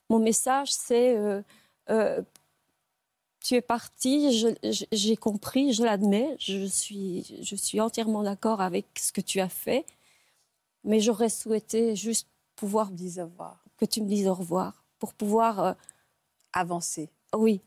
[0.10, 1.41] Mon message, c'est euh,
[1.89, 2.22] euh,
[3.48, 4.45] tu es parti,
[4.91, 9.48] j'ai compris, je l'admets, je suis, je suis entièrement d'accord avec ce que tu as
[9.48, 9.86] fait,
[10.84, 12.28] mais j'aurais souhaité juste
[12.58, 13.64] pouvoir Dis au revoir.
[13.78, 15.74] que tu me dises au revoir pour pouvoir, euh,
[16.52, 17.10] Avancer.
[17.38, 17.62] oui,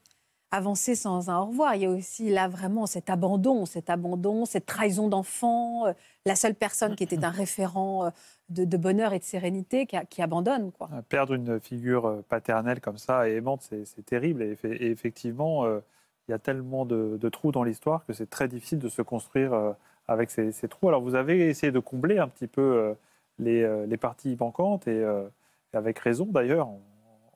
[0.51, 1.77] Avancer sans un au revoir.
[1.77, 5.87] Il y a aussi là vraiment cet abandon, cet abandon, cette trahison d'enfant.
[5.87, 5.93] euh,
[6.27, 8.11] La seule personne qui était un référent euh,
[8.51, 10.73] de, bonheur et de sérénité qui, a- abandonne.
[10.73, 10.91] Quoi.
[11.09, 14.43] Perdre une figure euh, paternelle comme ça et aimante, c'est terrible.
[14.43, 15.81] Et, effe- et effectivement, euh,
[16.29, 19.53] il y a tellement de, trous dans l'histoire que c'est très difficile de se construire
[19.53, 19.73] euh,
[20.09, 20.89] avec ces, trous.
[20.89, 22.95] Alors vous avez essayé de combler un petit peu euh,
[23.39, 25.29] les, euh, les parties manquantes et, euh,
[25.73, 26.81] avec raison d'ailleurs, en,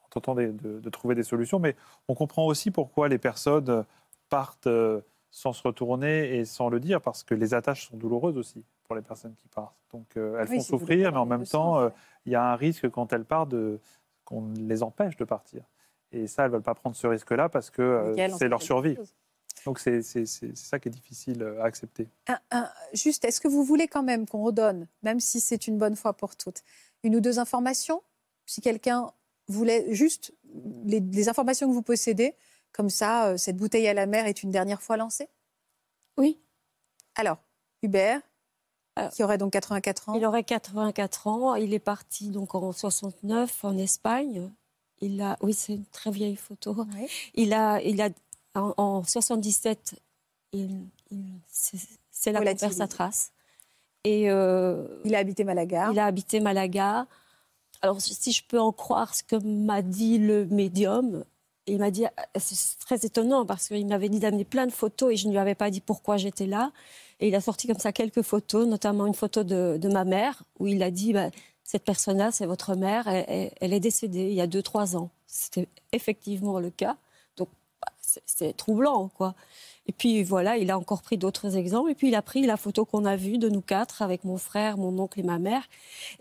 [0.05, 1.59] en tentant de, trouver des solutions.
[1.59, 1.77] Mais
[2.09, 3.85] on comprend aussi pourquoi les personnes
[4.29, 5.01] partent euh,
[5.35, 8.95] sans se retourner et sans le dire, parce que les attaches sont douloureuses aussi pour
[8.95, 9.75] les personnes qui partent.
[9.91, 11.89] Donc euh, elles Oui, font souffrir, mais en même temps, euh,
[12.25, 13.81] il y a un risque quand elles partent de
[14.25, 15.65] qu'on les empêche de partir.
[16.13, 18.97] Et ça, elles ne veulent pas prendre ce risque-là parce que euh, c'est leur survie.
[19.65, 22.07] Donc c'est ça qui est difficile à accepter.
[22.29, 25.79] Un- un- juste, est-ce que vous voulez quand même qu'on redonne, même si c'est une
[25.79, 26.63] bonne fois pour toutes,
[27.03, 28.03] une ou deux informations?
[28.47, 29.11] Si quelqu'un
[29.49, 30.33] voulait juste
[30.85, 32.37] les, les informations que vous possédez,
[32.75, 35.29] comme ça, euh, cette bouteille à la mer est une dernière fois lancée?
[36.19, 36.39] Oui.
[37.15, 37.39] Alors,
[37.83, 38.21] Hubert,
[38.97, 40.15] Alors, qui aurait donc 84 ans?
[40.15, 41.55] Il aurait 84 ans.
[41.55, 44.51] Il est parti donc en 69 en Espagne.
[45.01, 46.75] Il a, oui, c'est une très vieille photo.
[46.95, 47.07] Oui.
[47.35, 48.09] Il a, il a
[48.55, 49.95] en, en 77,
[50.53, 53.33] il, il- c'est qu'on perd sa trace.
[54.05, 55.89] Et euh, Il a habité Malaga.
[55.93, 57.07] il a habité Malaga.
[57.83, 61.25] Alors, si je peux en croire ce que m'a dit le médium,
[61.67, 62.05] il m'a dit,
[62.37, 65.39] c'est très étonnant parce qu'il m'avait dit d'amener plein de photos et je ne lui
[65.39, 66.73] avais pas dit pourquoi j'étais là.
[67.21, 70.43] Et il a sorti comme ça quelques photos, notamment une photo de, de ma mère,
[70.59, 71.31] où il a dit, bah,
[71.63, 75.11] cette personne-là, c'est votre mère, elle, est décédée il y a 2-3 ans.
[75.27, 76.97] C'était effectivement le cas.
[77.37, 77.49] Donc,
[77.81, 77.93] bah,
[78.27, 79.35] c'est troublant, quoi.
[79.87, 81.91] Et puis voilà, il a encore pris d'autres exemples.
[81.91, 84.39] Et puis il a pris la photo qu'on a vue de nous quatre avec mon
[84.39, 85.63] frère, mon oncle et ma mère.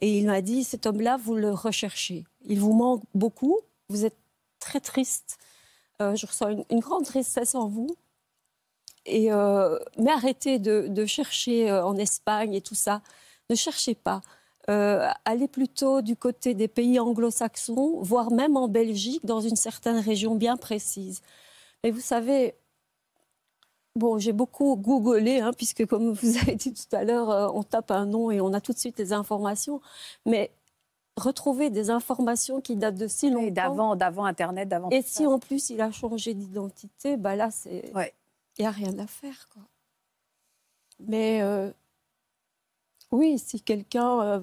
[0.02, 2.26] Et il m'a dit, cet homme-là, vous le recherchez.
[2.46, 3.60] Il vous manque beaucoup.
[3.90, 4.18] Vous êtes
[4.64, 5.38] très triste.
[6.02, 7.96] Euh, je ressens une, grande tristesse en vous.
[9.06, 13.02] Et, euh, mais arrêtez de, chercher euh, en Espagne et tout ça.
[13.50, 14.22] Ne cherchez pas.
[14.68, 20.36] Allez plutôt du côté des pays anglo-saxons, voire même en Belgique, dans une certaine région
[20.36, 21.22] bien précise.
[21.84, 22.56] Mais vous savez,
[23.96, 27.92] Bon, j'ai beaucoup googlé, hein, puisque comme vous avez dit tout à l'heure, on tape
[27.92, 29.82] un nom et on a tout de suite les informations.
[30.26, 30.52] Mais
[31.18, 33.46] retrouver des informations qui datent de si longtemps.
[33.48, 34.90] Et d'avant, d'avant Internet, d'avant.
[34.90, 35.30] Et si ça.
[35.30, 37.90] en plus il a changé d'identité, bah là, c'est.
[37.90, 38.14] Il Ouais.
[38.60, 39.62] n'y a rien à faire, quoi.
[41.00, 41.72] Mais euh,
[43.12, 44.40] oui, si quelqu'un euh,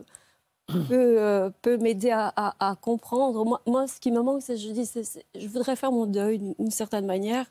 [0.88, 3.44] peut, euh, peut m'aider à, à- à comprendre.
[3.44, 4.88] Moi, moi, ce qui me manque, c'est je dis,
[5.34, 7.46] je voudrais faire mon deuil d'une certaine manière,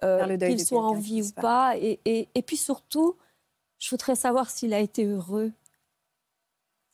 [0.00, 1.76] qu'il soit en vie ou pas.
[1.76, 3.16] Et, et- et puis surtout,
[3.78, 5.52] je voudrais savoir s'il a été heureux.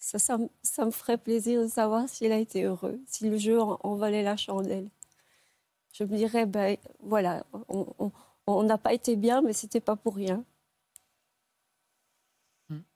[0.05, 3.39] Ça, ça, me- ça me ferait plaisir de savoir s'il a été heureux, si le
[3.39, 4.91] jeu en, en valait la chandelle.
[5.95, 10.45] Je me dirais, ben voilà, on- n'a pas été bien, mais c'était pas pour rien.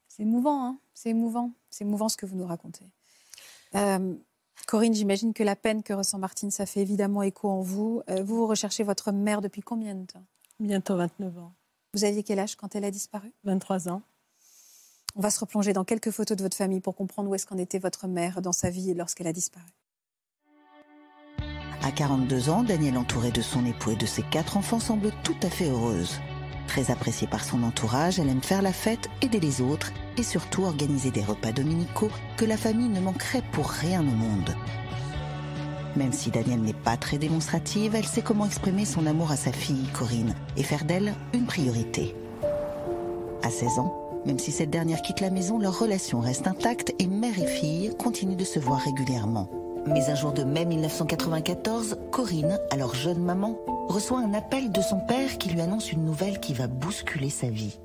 [0.07, 1.53] C'est émouvant, hein c'est émouvant.
[1.71, 2.85] C'est émouvant ce que vous nous racontez.
[3.75, 4.15] Euh,
[4.67, 8.03] Corinne, j'imagine que la peine que ressent Martine, ça fait évidemment écho en vous.
[8.11, 10.25] Euh, vous, vous recherchez votre mère depuis combien de temps?
[10.61, 11.55] Bientôt 29 ans.
[11.95, 13.33] Vous aviez quel âge quand elle a disparu?
[13.45, 14.03] 23 ans.
[15.19, 17.59] On va se replonger dans quelques photos de votre famille pour comprendre où est-ce qu'en
[17.59, 19.67] était votre mère dans sa vie lorsqu'elle a disparu.
[21.83, 25.35] À 42 ans, Danielle, entourée de son époux et de ses quatre enfants, semble tout
[25.43, 26.21] à fait heureuse.
[26.69, 30.63] Très appréciée par son entourage, elle aime faire la fête, aider les autres et surtout
[30.63, 34.55] organiser des repas dominicaux que la famille ne manquerait pour rien au monde.
[35.97, 39.51] Même si Danielle n'est pas très démonstrative, elle sait comment exprimer son amour à sa
[39.51, 42.15] fille, Corinne, et faire d'elle une priorité.
[43.43, 47.07] À 16 ans, Même si cette dernière quitte la maison, leur relation reste intacte et
[47.07, 49.49] mère et fille continuent de se voir régulièrement.
[49.87, 53.59] Mais un jour de mai 1994, Corinne, alors jeune maman,
[53.89, 57.49] reçoit un appel de son père qui lui annonce une nouvelle qui va bousculer sa
[57.49, 57.79] vie.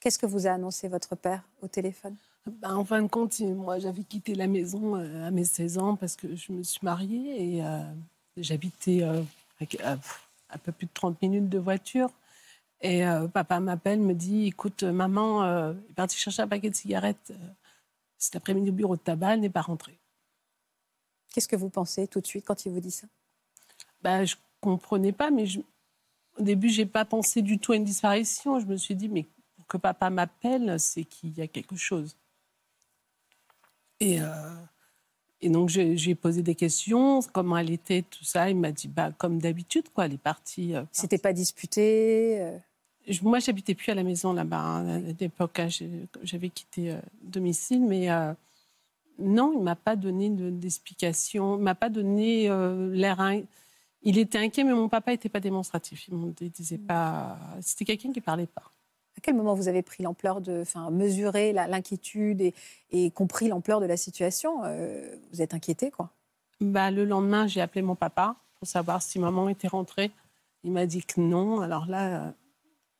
[0.00, 2.16] Qu'est-ce que vous a annoncé votre père au téléphone?
[2.46, 5.96] Ben, En fin de compte, moi j'avais quitté la maison euh, à mes 16 ans
[5.96, 7.82] parce que je me suis mariée et euh,
[8.38, 9.22] j'habitais euh,
[9.84, 9.96] à,
[10.50, 12.10] à, peu plus de 30 minutes de voiture.
[12.82, 13.02] Et
[13.34, 17.32] papa m'appelle, me dit Écoute, maman est partie chercher un paquet de cigarettes
[18.20, 19.98] cet après-midi au bureau de tabac, elle n'est pas rentrée.
[21.32, 23.06] Qu'est-ce que vous pensez tout de suite quand il vous dit ça?
[24.02, 25.60] Ben, Je ne comprenais pas, mais je,
[26.38, 28.60] au début, je n'ai pas pensé du tout à une disparition.
[28.60, 29.26] Je me suis dit Mais
[29.68, 32.16] que papa m'appelle, c'est qu'il y a quelque chose.
[34.00, 34.54] Et, euh,
[35.42, 38.50] et donc, j'ai posé des questions, comment elle était, tout ça.
[38.50, 40.74] Il m'a dit, bah, comme d'habitude, quoi, elle est partie.
[40.74, 42.58] Euh, C'était pas disputé euh?
[43.22, 44.60] Moi, j'habitais plus à la maison là-bas.
[44.60, 45.68] Hein, à l'époque, hein,
[46.22, 48.08] j'avais quitté domicile, mais
[49.18, 51.56] non, il m'a pas donné d'explication.
[51.56, 52.48] il m'a pas donné
[52.92, 53.32] l'air.
[54.02, 56.08] Il était inquiet, mais mon papa n'était pas démonstratif.
[56.08, 57.36] Il disait pas.
[57.62, 58.70] C'était quelqu'un qui parlait pas.
[59.20, 62.54] À quel moment vous avez pris l'ampleur de, enfin, mesuré l'inquiétude et,
[62.90, 66.08] et, compris l'ampleur de la situation euh, Vous êtes inquiété, quoi?
[66.58, 70.10] Bah, Le lendemain, j'ai appelé mon papa pour savoir si maman était rentrée.
[70.64, 71.60] Il m'a dit que non.
[71.60, 72.30] Alors là, euh,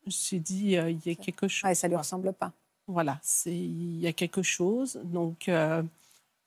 [0.03, 1.67] je me suis dit, euh, il y a quelque chose.
[1.67, 2.53] Ouais, ça ne lui ressemble pas.
[2.87, 5.01] Voilà, il y a quelque chose.
[5.03, 5.51] Donc,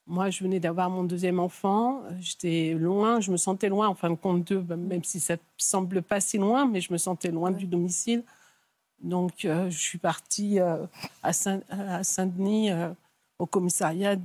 [0.06, 2.02] moi, je venais d'avoir mon deuxième enfant.
[2.20, 5.40] J'étais loin, je me sentais loin, en fin de compte, d'eux, même si ça ne
[5.56, 8.22] semble pas si loin, mais je me sentais loin du domicile.
[9.04, 10.86] Donc, euh, je suis partie euh,
[11.22, 12.90] à Saint-Denis, euh,
[13.38, 14.16] au commissariat,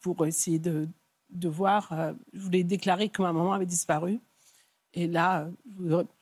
[0.00, 0.88] pour essayer de,
[1.30, 2.14] de voir.
[2.32, 4.20] je voulais déclarer que ma maman avait disparu.
[4.92, 5.48] Et là,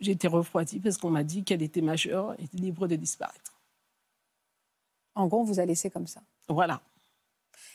[0.01, 3.61] j'ai été refroidie parce qu'on m'a dit qu'elle était majeure et libre de disparaître.
[5.15, 6.23] En gros, on vous a laissé comme ça.
[6.49, 6.81] Voilà.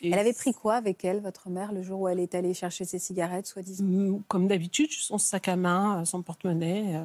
[0.02, 2.86] elle avait pris quoi avec elle, votre mère, le jour où elle est allée chercher
[2.86, 3.84] ses cigarettes, soi-disant?
[3.84, 7.04] Mm, Comme d'habitude, son sac à main, son porte-monnaie.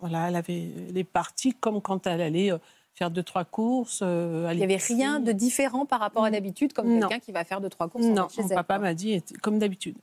[0.00, 2.58] Voilà, elle, avait, elle est partie comme quand elle allait euh,
[2.94, 4.00] faire deux, trois courses.
[4.02, 7.44] Euh, il n'y avait rien de différent par rapport à d'habitude, comme quelqu'un qui va
[7.44, 9.96] faire deux, trois courses Non, chez mon papa m'a dit comme d'habitude.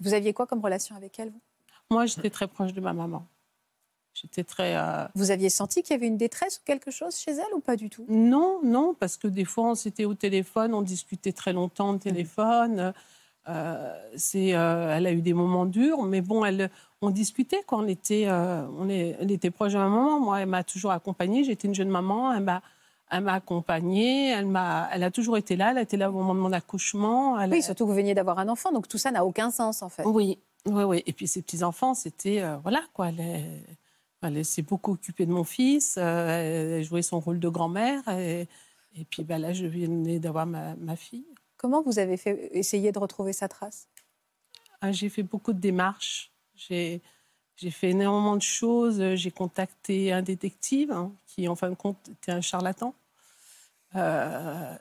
[0.00, 1.40] Vous aviez quoi comme relation avec elle, vous?
[1.90, 3.26] Moi, j'étais très proche de ma maman.
[4.12, 4.76] J'étais très.
[4.76, 7.60] Euh, vous aviez senti qu'il y avait une détresse ou quelque chose chez elle ou
[7.60, 8.06] pas du tout?
[8.08, 11.98] Non, non, parce que des fois, on s'était au téléphone, on discutait très longtemps au
[11.98, 12.92] téléphone.
[14.16, 16.70] c'est, elle a eu des moments durs, mais bon, elle,
[17.02, 20.20] on discutait quand on était, euh, on, est, était proche de ma maman.
[20.20, 21.44] Moi, elle m'a toujours accompagnée.
[21.44, 22.32] J'étais une jeune maman.
[22.32, 22.62] Elle m'a,
[23.10, 24.30] elle m'a accompagnée.
[24.30, 25.72] Elle m'a, elle a toujours été là.
[25.72, 27.34] Elle a été là au moment de mon accouchement.
[27.50, 29.88] oui, surtout que vous veniez d'avoir un enfant, donc tout ça n'a aucun sens en
[29.88, 30.04] fait.
[30.04, 31.02] Oui, oui, oui.
[31.06, 33.10] Et puis ces petits enfants, c'était euh, voilà quoi.
[34.22, 35.96] Elle, s'est beaucoup occupée de mon fils.
[35.98, 38.02] Euh, elle jouait son rôle de grand-mère.
[38.08, 38.48] Et,
[39.10, 41.26] puis ben, là, je venais d'avoir ma, ma, fille.
[41.58, 43.86] Comment vous avez fait essayer de retrouver sa trace?
[44.80, 46.32] Ah, J'ai fait beaucoup de démarches.
[46.56, 47.00] J'ai,
[47.70, 49.14] fait énormément de choses.
[49.14, 52.94] J'ai contacté un détective hein, qui, en fin de compte, était un charlatan.
[53.94, 54.74] Euh,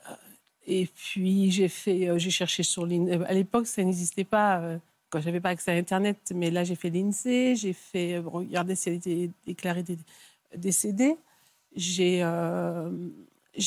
[0.67, 3.23] et puis, j'ai, euh, cherché sur l'INSEE.
[3.28, 4.78] À l'époque, ça n'existait pas, euh,
[5.09, 6.32] quand je n'avais pas accès à Internet.
[6.34, 7.55] Mais là, j'ai fait l'INSEE.
[7.55, 9.84] J'ai fait regarder si elle était déclarée
[10.55, 11.17] décédée.
[11.76, 12.23] J'ai,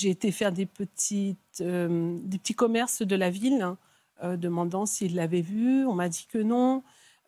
[0.05, 5.87] été faire des, petites, des petits commerces de la ville, hein, demandant s'ils l'avaient vu.
[5.87, 6.83] On m'a dit que non.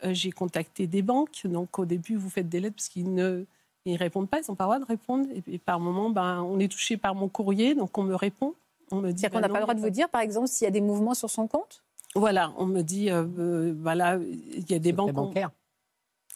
[0.04, 1.42] Euh, j'ai contacté des banques.
[1.44, 3.44] Donc, au début, vous faites des lettres parce qu'ils ne
[3.84, 5.26] ils répondent pas, ils n'ont pas le droit de répondre.
[5.46, 8.54] Et, par moment, ben, on est touché par mon courrier, donc on me répond.
[8.90, 9.22] On me dit.
[9.28, 10.80] qu'on n'a ben pas le droit de vous dire, par exemple, s'il y a des
[10.80, 11.82] mouvements sur son compte?
[12.14, 15.12] Voilà, on me dit, euh, euh, voilà, il y a des banques.
[15.12, 15.50] bancaires.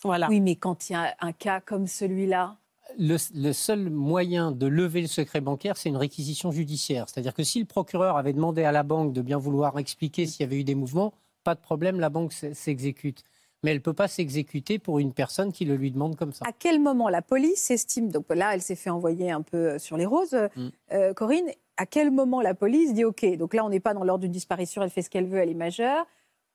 [0.03, 0.29] Voilà.
[0.29, 2.57] Oui, mais quand il y a un cas comme celui-là.
[2.99, 7.09] Le, le, seul moyen de lever le secret bancaire, c'est une réquisition judiciaire.
[7.09, 10.43] C'est-à-dire que si le procureur avait demandé à la banque de bien vouloir expliquer s'il
[10.43, 11.12] y avait eu des mouvements,
[11.43, 13.25] pas de problème, la banque s'exécute
[13.65, 16.45] mais elle ne peut pas s'exécuter pour une personne qui le lui demande comme ça.
[16.47, 19.79] À quel moment la police estime, donc là elle s'est fait envoyer un peu euh,
[19.79, 20.69] sur les roses, mm.
[20.93, 21.49] euh, Corinne,
[21.79, 24.33] à quel moment la police dit OK, donc là on n'est pas dans l'ordre d'une
[24.33, 26.07] disparition, elle fait ce qu'elle veut, elle est majeure,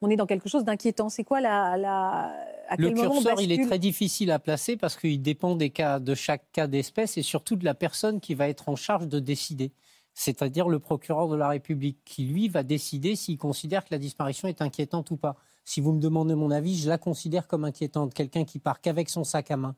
[0.02, 1.10] on est dans quelque chose d'inquiétant.
[1.10, 2.32] C'est quoi la, la
[2.70, 6.14] à Le curseur, il est très difficile à placer parce qu'il dépend des cas, de
[6.14, 9.72] chaque cas d'espèce et surtout de la personne qui va être en charge de décider.
[10.14, 14.48] C'est-à-dire le procureur de la République qui, lui, va décider s'il considère que la disparition
[14.48, 15.38] est inquiétante ou pas
[15.70, 18.16] si vous me demandez mon avis, je la considère comme inquiétante.
[18.16, 19.76] Quelqu'un qui part qu'avec son sac à main,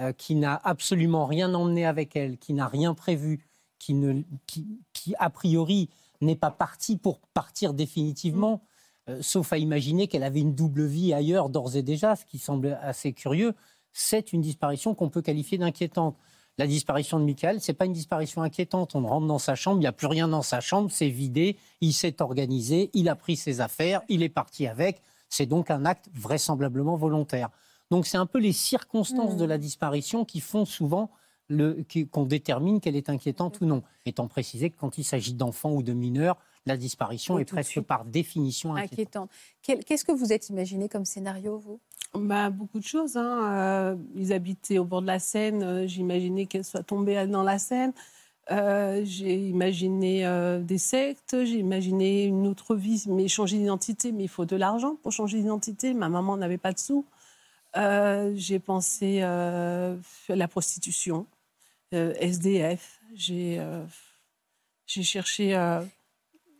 [0.00, 3.44] euh, qui n'a absolument rien emmené avec elle, qui n'a rien prévu,
[3.78, 5.90] qui, ne, qui, a priori
[6.22, 8.62] n'est pas parti pour partir définitivement,
[9.10, 12.38] euh, sauf à imaginer qu'elle avait une double vie ailleurs d'ores et déjà, ce qui
[12.38, 13.52] semble assez curieux.
[13.92, 16.16] c'est une disparition qu'on peut qualifier d'inquiétante.
[16.56, 18.94] La disparition de Michael, c'est pas une disparition inquiétante.
[18.94, 21.56] On rentre dans sa chambre, il n'y a plus rien dans sa chambre, c'est vidé,
[21.80, 25.02] il s'est organisé, il a pris ses affaires, il est parti avec.
[25.28, 27.48] C'est donc un acte vraisemblablement volontaire.
[27.90, 29.38] Donc c'est un peu les circonstances Hmm.
[29.38, 31.10] de la disparition qui font souvent
[32.12, 33.82] qu'on détermine qu'elle est inquiétante ou non.
[34.06, 37.80] Étant précisé que quand il s'agit d'enfants ou de mineurs, la disparition Oui, est presque
[37.80, 39.30] par définition inquiétante.
[39.62, 41.80] Qu'est-ce que vous êtes imaginé comme scénario, vous?
[42.14, 43.16] Bah, beaucoup de choses.
[43.16, 43.52] hein.
[43.52, 45.62] Euh, ils habitaient au bord de la Seine.
[45.62, 47.92] euh, J'imaginais qu'elle soit tombée dans la Seine.
[48.50, 51.36] Euh, j'ai imaginé euh, des sectes.
[51.44, 54.12] J'ai imaginé une autre vie, mais changer d'identité.
[54.12, 55.92] Mais il faut de l'argent pour changer d'identité.
[55.92, 57.04] Ma maman n'avait pas de sous.
[57.76, 59.96] Euh, j'ai pensé euh,
[60.28, 61.26] à la prostitution,
[61.94, 63.00] euh, SDF.
[63.14, 63.84] J'ai euh,
[64.86, 65.54] j'ai cherché.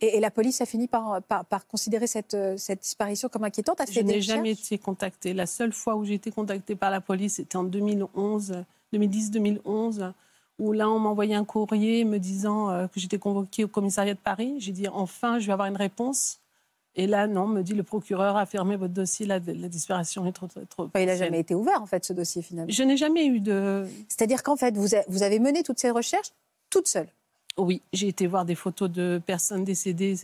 [0.01, 3.43] Et, et la police a fini par, par, par considérer cette, euh, cette disparition comme
[3.43, 3.81] inquiétante.
[3.81, 5.33] A fait Je n'ai jamais été contactée.
[5.33, 10.11] La seule fois où j'ai été contactée par la police, c'était en 2011, 2010-2011,
[10.59, 14.13] où là, on m'a envoyé un courrier me disant euh, que j'étais convoquée au commissariat
[14.13, 14.55] de Paris.
[14.59, 16.39] J'ai dit, enfin, je vais avoir une réponse.
[16.97, 20.31] Et là, non, me dit le procureur a fermé votre dossier, la, la disparition est
[20.31, 20.47] trop...
[20.47, 22.71] trop, Enfin, il n'a jamais été ouvert, en fait, ce dossier, finalement.
[22.71, 23.85] Je n'ai jamais eu de...
[24.07, 26.31] C'est-à-dire qu'en fait, vous, a- vous avez mené toutes ces recherches
[26.69, 27.07] toute seule.
[27.57, 30.17] Oui, j'ai été voir des photos de personnes décédées.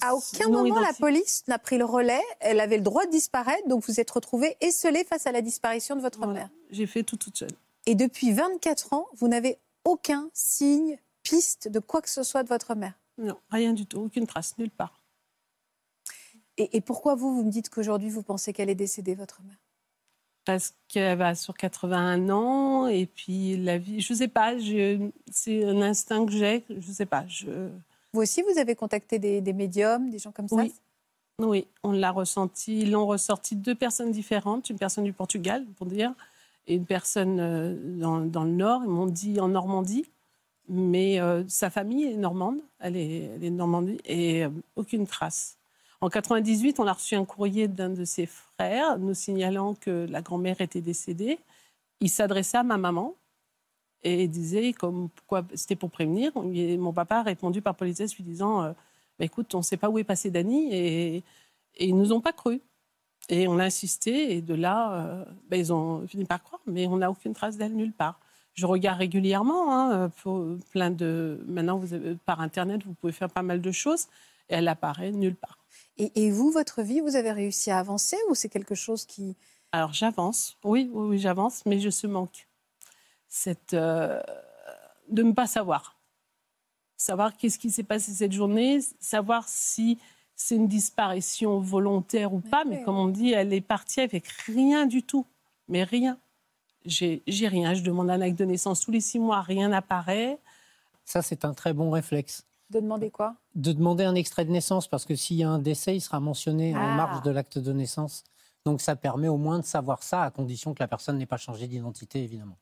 [0.00, 2.22] À aucun moment, la police n'a pris le relais.
[2.40, 5.94] Elle avait le droit de disparaître, donc vous êtes retrouvée esselée face à la disparition
[5.96, 6.32] de votre Voilà.
[6.32, 6.48] mère.
[6.70, 7.52] J'ai fait tout toute seule.
[7.86, 12.48] Et depuis 24 ans, vous n'avez aucun signe, piste de quoi que ce soit de
[12.48, 12.94] votre mère.
[13.18, 15.00] Non, rien du tout, aucune trace, nulle part.
[16.56, 19.56] Et, et pourquoi vous, vous me dites qu'aujourd'hui, vous pensez qu'elle est décédée, votre mère?
[20.44, 24.54] Parce qu'elle va sur 81 ans et puis la vie, je sais pas,
[25.30, 27.24] c'est un instinct que j'ai, je sais pas.
[27.28, 27.68] Je,
[28.12, 30.56] Vous aussi, vous avez contacté des, des médiums, des gens comme ça?
[30.56, 30.72] Oui,
[31.38, 32.80] oui, on l'a ressenti.
[32.80, 36.12] Ils l'ont ressorti deux personnes différentes, une personne du Portugal pour dire
[36.66, 38.82] et une personne euh, dans, dans le Nord.
[38.84, 40.06] Ils m'ont dit en Normandie,
[40.68, 45.56] mais euh, sa famille est normande, elle est, elle est Normandie et euh, aucune trace.
[46.02, 50.20] En 98, on a reçu un courrier d'un de ses frères nous signalant que la
[50.20, 51.38] grand-mère était décédée.
[52.00, 53.14] Il s'adressait à ma maman
[54.02, 55.10] et disait comme
[55.54, 56.32] c'était pour prévenir.
[56.34, 58.72] Mon papa a répondu par politesse lui disant euh,
[59.16, 62.20] Bah, écoute, on ne sait pas où est passé Dany et, et ils nous ont
[62.20, 62.60] pas cru.
[63.28, 66.88] Et on a insisté et de là, euh, bah, ils ont fini par croire, mais
[66.88, 68.18] on n'a aucune trace d'elle nulle part.
[68.54, 70.10] Je regarde régulièrement, hein,
[70.72, 71.40] plein de.
[71.46, 71.80] Maintenant,
[72.26, 74.08] par internet, vous pouvez faire pas mal de choses.
[74.48, 75.61] Et elle apparaît nulle part.
[75.98, 79.36] Et, et vous, votre vie, vous avez réussi à avancer ou c'est quelque chose qui...
[79.72, 82.46] Alors j'avance, oui, oui, oui, j'avance, mais je se manque.
[83.28, 84.20] Cette, euh,
[85.08, 85.98] de ne pas savoir.
[86.96, 89.98] Savoir qu'est-ce qui s'est passé cette journée, savoir si
[90.36, 94.86] c'est une disparition volontaire ou pas, mais comme on dit, elle est partie avec rien
[94.86, 95.26] du tout.
[95.68, 96.18] Mais rien.
[96.84, 97.74] J'ai j'ai rien.
[97.74, 100.38] Je demande un acte de naissance tous les six mois, rien n'apparaît.
[101.04, 102.44] Ça, c'est un très bon réflexe.
[102.72, 103.34] De demander quoi?
[103.54, 106.20] De demander un extrait de naissance, parce que s'il y a un décès, il sera
[106.20, 106.94] mentionné en Ah.
[106.96, 108.24] marge de l'acte de naissance.
[108.64, 111.36] Donc ça permet au moins de savoir ça, à condition que la personne n'ait pas
[111.36, 112.56] changé d'identité, évidemment.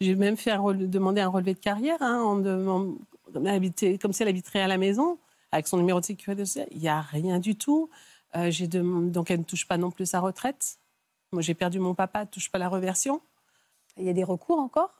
[0.00, 2.00] J'ai même fait un rele- demander un relevé de carrière.
[2.00, 5.18] Hein, en habité- comme si elle habiterait à la maison,
[5.50, 6.68] avec son numéro de sécurité sociale.
[6.70, 7.90] Il n'y a rien du tout.
[8.36, 10.78] Euh, j'ai dem- donc elle ne touche pas non plus sa retraite.
[11.32, 13.20] Moi, j'ai perdu mon papa, elle ne touche pas la reversion.
[13.96, 14.95] Il y a des recours encore?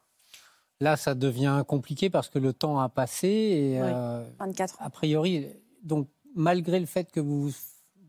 [0.81, 3.89] Là, ça devient compliqué parce que le temps a passé et Oui.
[3.93, 4.85] euh, 24 ans.
[4.85, 5.47] a priori,
[5.83, 7.51] donc malgré le fait que vous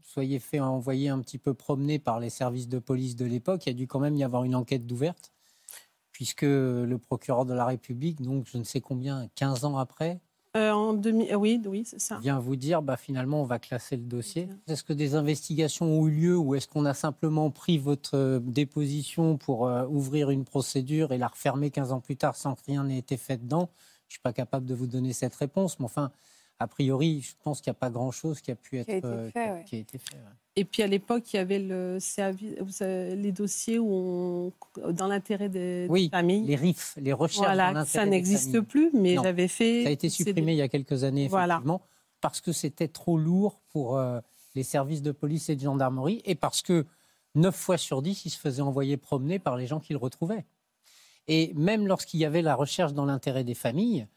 [0.03, 3.69] soyez fait envoyer un petit peu promener par les services de police de l'époque, il
[3.69, 5.31] y a dû quand même y avoir une enquête d'ouverte,
[6.11, 10.19] puisque le procureur de la République, donc je ne sais combien, 15 ans après,
[10.55, 12.17] Euh, en euh, oui, oui, c'est ça.
[12.19, 14.47] vient vous dire, bah, finalement, on va classer le dossier.
[14.67, 18.39] Est-ce que des investigations ont eu lieu ou est-ce qu'on a simplement pris votre euh,
[18.39, 22.61] déposition pour euh, ouvrir une procédure et la refermer 15 ans plus tard sans que
[22.65, 23.69] rien n'ait été fait dedans?
[24.07, 26.11] Je ne suis pas capable de vous donner cette réponse, mais enfin,
[26.59, 28.97] a priori, je pense qu'il n'y a pas grand-chose qui a pu être Qui a
[28.97, 29.63] été euh, fait, qui a- ouais.
[29.65, 30.21] qui a été fait, ouais.
[30.55, 35.49] Et puis à l'époque, il y avait le service, les dossiers où on, dans l'intérêt
[35.49, 36.45] des, des Oui, familles.
[36.45, 39.23] les RIF, les recherches dans Voilà, l'intérêt ça n'existe plus, mais Non.
[39.23, 39.83] j'avais fait.
[39.83, 41.55] Ça a été supprimé il y a quelques années, Voilà.
[41.55, 41.81] effectivement,
[42.21, 44.19] parce que c'était trop lourd pour euh,
[44.55, 46.87] les services de police et de gendarmerie, et parce que
[47.35, 50.45] 9 fois sur 10, il se faisait envoyer promener par les gens qui le retrouvaient.
[51.27, 54.07] Et même lorsqu'il y avait la recherche dans l'intérêt des familles,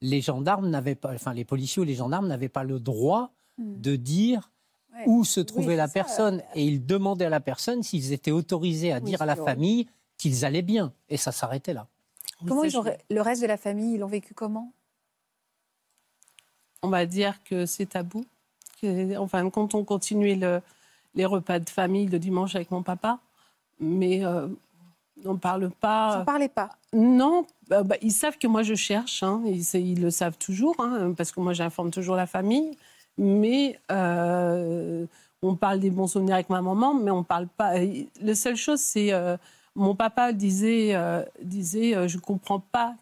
[0.00, 3.80] les gendarmes n'avaient pas, enfin les policiers ou les gendarmes n'avaient pas le droit Hmm.
[3.80, 4.50] de dire
[4.94, 5.02] Ouais.
[5.06, 5.92] où se trouvait Oui, la ça.
[5.94, 9.34] personne, et ils demandaient à la personne s'ils étaient autorisés à Oui, dire à la
[9.34, 11.88] famille qu'ils allaient bien, et ça s'arrêtait là.
[12.46, 14.72] Comment ils ont, le reste de la famille, ils l'ont vécu comment?
[16.82, 18.24] On va dire que c'est tabou.
[18.80, 20.62] Que, enfin, quand on continuait le-
[21.14, 23.18] les repas de famille le dimanche avec mon papa,
[23.80, 24.46] mais euh,
[25.24, 26.12] On ne parle pas.
[26.14, 26.70] Vous ne parlez pas?
[26.92, 29.42] Non, bah, bah, ils savent que moi je cherche, hein.
[29.44, 32.76] ils, ils, le savent toujours, hein, parce que moi j'informe toujours la famille.
[33.18, 35.04] Mais euh,
[35.42, 37.74] on parle des bons souvenirs avec ma maman, mais on parle pas.
[38.22, 39.36] La seule chose, c'est euh,
[39.74, 42.94] mon papa disait, euh, disait, je comprends pas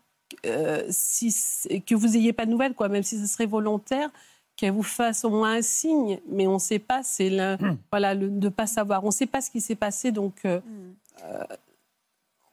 [0.89, 1.35] si
[1.87, 4.11] que vous n'ayez pas de nouvelles, quoi, même si ce serait volontaire
[4.57, 7.77] qu'elle vous fasse au moins un signe, mais on ne sait pas, c'est hmm.
[7.93, 9.05] voilà, de ne pas savoir.
[9.05, 10.45] On ne sait pas ce qui s'est passé, donc.
[10.45, 10.93] Hmm.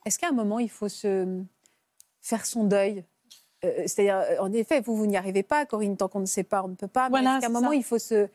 [0.06, 1.42] Est-ce qu'à un moment, il faut se
[2.24, 3.04] faire son deuil
[3.64, 6.44] euh, C'est-à-dire, euh, en effet, vous, vous n'y arrivez pas, Corinne, tant qu'on ne sait
[6.44, 7.10] pas, on ne peut pas.
[7.10, 8.28] Mais qu'à un moment, il faut se,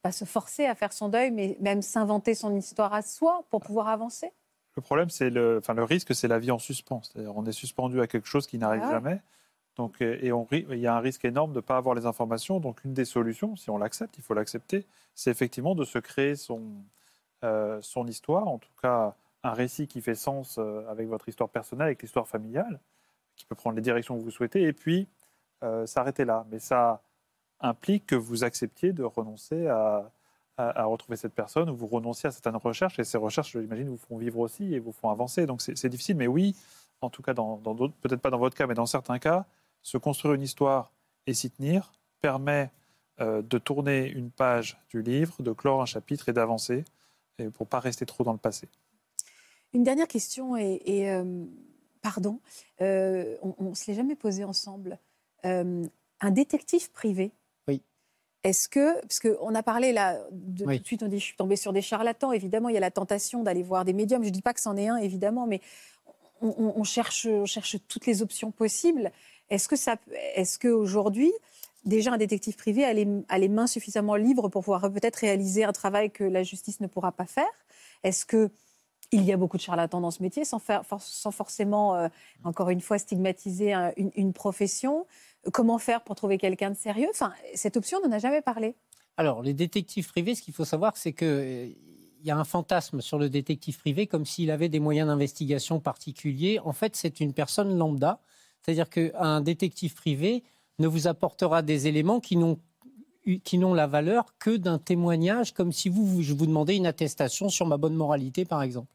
[0.00, 3.60] pas se forcer à faire son deuil, mais même s'inventer son histoire à soi pour
[3.60, 4.32] pouvoir avancer?
[4.76, 7.02] Le problème, c'est le, enfin, le risque, c'est la vie en suspens.
[7.02, 9.20] C'est-à-dire, on est suspendu à quelque chose qui n'arrive ah jamais.
[9.76, 12.06] Donc, euh, et on, il y a un risque énorme de ne pas avoir les
[12.06, 12.60] informations.
[12.60, 16.36] Donc, une des solutions, si on l'accepte, il faut l'accepter, c'est effectivement de se créer
[16.36, 16.62] son,
[17.82, 19.14] son histoire, en tout cas
[19.44, 22.80] un récit qui fait sens euh, avec votre histoire personnelle, avec l'histoire familiale,
[23.36, 25.06] qui peut prendre les directions que vous souhaitez, et puis
[25.62, 26.46] euh, s'arrêter là.
[26.50, 27.02] Mais ça
[27.60, 30.10] implique que vous acceptiez de renoncer à,
[30.56, 34.16] retrouver cette personne, ou vous renonciez à certaines recherches, et ces recherches, j'imagine, vous font
[34.16, 35.46] vivre aussi et vous font avancer.
[35.46, 36.56] Donc c'est difficile, mais oui,
[37.00, 39.46] en tout cas, peut-être pas dans votre cas, mais dans certains cas,
[39.82, 40.92] se construire une histoire
[41.26, 42.70] et s'y tenir permet
[43.20, 46.84] euh, de tourner une page du livre, de clore un chapitre et d'avancer,
[47.54, 48.68] pour ne pas rester trop dans le passé.
[49.74, 51.44] Une dernière question, et, euh,
[52.00, 52.38] pardon,
[52.80, 54.98] euh, on ne se l'est jamais posé ensemble.
[55.44, 55.84] Euh,
[56.20, 57.32] un détective privé,
[58.44, 61.36] est-ce que, parce qu'on a parlé là, de, tout de suite on dit je suis
[61.36, 64.28] tombée sur des charlatans, évidemment il y a la tentation d'aller voir des médiums, je
[64.28, 65.62] ne dis pas que c'en est un évidemment, mais
[66.42, 69.12] on, cherche, on cherche toutes les options possibles.
[69.48, 69.96] Est-ce que ça,
[70.34, 71.32] est-ce qu'aujourd'hui,
[71.86, 75.64] déjà un détective privé a les, a les mains suffisamment libres pour pouvoir peut-être réaliser
[75.64, 77.48] un travail que la justice ne pourra pas faire?
[78.02, 78.50] Est-ce que
[79.12, 82.08] il y a beaucoup de charlatans dans ce métier, sans, forcément, euh,
[82.44, 85.06] encore une fois, stigmatiser une, profession.
[85.52, 87.08] Comment faire pour trouver quelqu'un de sérieux?
[87.10, 88.74] Enfin, cette option, on n'en a jamais parlé.
[89.16, 91.68] Alors, les détectives privés, ce qu'il faut savoir, c'est qu'il euh,
[92.24, 96.58] y a un fantasme sur le détective privé, comme s'il avait des moyens d'investigation particuliers.
[96.64, 98.20] En fait, c'est une personne lambda.
[98.62, 100.42] C'est-à-dire qu'un détective privé
[100.78, 102.58] ne vous apportera des éléments qui n'ont
[103.44, 107.48] qui n'ont la valeur que d'un témoignage, comme si vous, je vous demandais une attestation
[107.48, 108.88] sur ma bonne moralité, par exemple.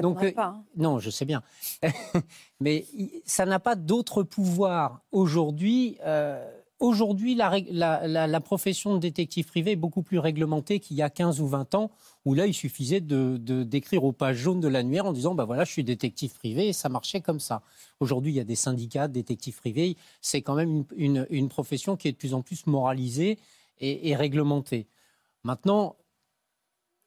[0.00, 0.64] Donc, euh, pas, hein.
[0.76, 1.42] non, je sais bien.
[2.60, 2.86] Mais
[3.24, 5.98] ça n'a pas d'autre pouvoir aujourd'hui.
[6.04, 6.48] Euh,
[6.80, 7.58] aujourd'hui, la,
[8.26, 11.74] la, profession de détective privé est beaucoup plus réglementée qu'il y a 15 ou 20
[11.74, 11.90] ans,
[12.24, 15.64] où là, il suffisait de, d'écrire aux pages jaunes de l'annuaire en disant, ben voilà,
[15.64, 17.62] je suis détective privé, et ça marchait comme ça.
[18.00, 19.96] Aujourd'hui, il y a des syndicats de détectives privés.
[20.20, 23.38] C'est quand même une, profession qui est de plus en plus moralisée
[23.78, 24.86] et, et réglementée.
[25.44, 25.96] Maintenant,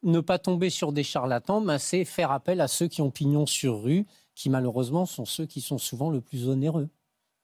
[0.04, 3.46] ne pas tomber sur des charlatans, ben, c'est faire appel à ceux qui ont pignon
[3.46, 6.88] sur rue, qui malheureusement sont ceux qui sont souvent le plus onéreux.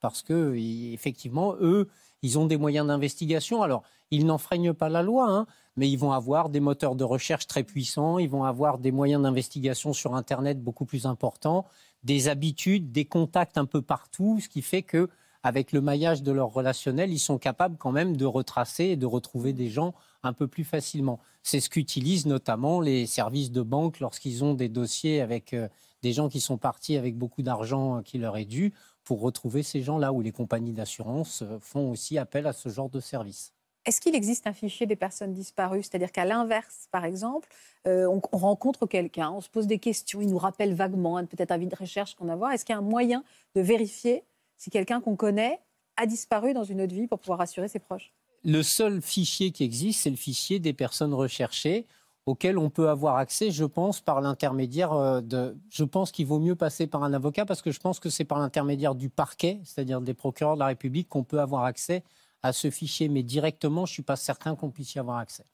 [0.00, 0.54] Parce que,
[0.92, 1.88] effectivement, eux,
[2.22, 3.62] ils ont des moyens d'investigation.
[3.62, 5.46] Alors, ils n'enfreignent pas la loi, hein,
[5.76, 9.22] mais ils vont avoir des moteurs de recherche très puissants, ils vont avoir des moyens
[9.22, 11.66] d'investigation sur Internet beaucoup plus importants,
[12.02, 15.08] des habitudes, des contacts un peu partout, ce qui fait que,
[15.42, 19.06] avec le maillage de leur relationnel, ils sont capables quand même de retracer et de
[19.06, 21.18] retrouver des gens un peu plus facilement.
[21.42, 25.68] C'est ce qu'utilisent notamment les services de banque lorsqu'ils ont des dossiers avec euh,
[26.02, 28.74] des gens qui sont partis avec beaucoup d'argent euh, qui leur est dû
[29.10, 32.88] pour retrouver ces gens-là, où les compagnies d'assurance euh, font aussi appel à ce genre
[32.88, 33.52] de service.
[33.84, 35.82] Est-ce qu'il existe un fichier des personnes disparues?
[35.82, 37.48] C'est-à-dire qu'à l'inverse, par exemple,
[37.84, 41.58] on, rencontre quelqu'un, on se pose des questions, il nous rappelle vaguement hein, peut-être un
[41.58, 42.52] vide de recherche qu'on a voir.
[42.52, 43.24] Est-ce qu'il y a un moyen
[43.56, 44.22] de vérifier
[44.56, 45.58] si quelqu'un qu'on connaît
[45.96, 48.12] a disparu dans une autre vie pour pouvoir rassurer ses proches?
[48.44, 51.84] Le seul fichier qui existe, c'est le fichier des personnes recherchées
[52.30, 55.56] auquel on peut avoir accès, je pense, par l'intermédiaire euh, de.
[55.70, 58.24] Je pense qu'il vaut mieux passer par un avocat parce que je pense que c'est
[58.24, 62.02] par l'intermédiaire du parquet, c'est-à-dire des procureurs de la République, qu'on peut avoir accès
[62.42, 63.08] à ce fichier.
[63.08, 65.44] Mais directement, je ne suis pas certain qu'on puisse y avoir accès.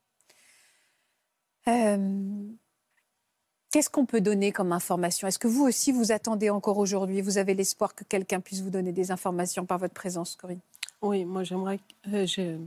[1.69, 2.49] Euh,
[3.71, 5.27] qu'est-ce qu'on peut donner comme information?
[5.27, 7.21] Est-ce que vous aussi, vous attendez encore aujourd'hui?
[7.21, 10.61] Vous avez l'espoir que quelqu'un puisse vous donner des informations par votre présence, Corinne?
[11.03, 11.81] Oui, moi j'aimerais.
[12.13, 12.59] Euh, c'est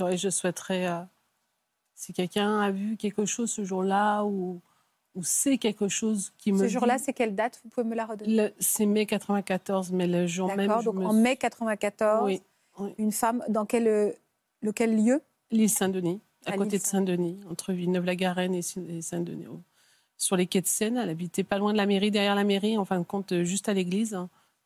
[0.00, 1.00] vrai, je souhaiterais, euh,
[1.94, 4.60] si quelqu'un a vu quelque chose ce jour-là ou,
[5.14, 6.58] ou sait quelque chose qui me.
[6.58, 7.60] Ce jour-là, c'est quelle date?
[7.64, 8.50] Vous pouvez me la redonner?
[8.58, 10.68] C'est mai 94, mais le jour même.
[10.68, 12.42] D'accord, donc en mai 94, oui,
[12.98, 14.10] une femme, dans quel, euh,
[14.62, 15.20] lequel lieu?
[15.50, 19.46] L'île Saint-Denis, à, côté de Saint-Denis, entre Villeneuve-la-Garenne et Saint-Denis.
[20.16, 22.78] Sur les quais de Seine, elle habitait pas loin de la mairie, derrière la mairie,
[22.78, 24.18] en fin de compte, juste à l'église.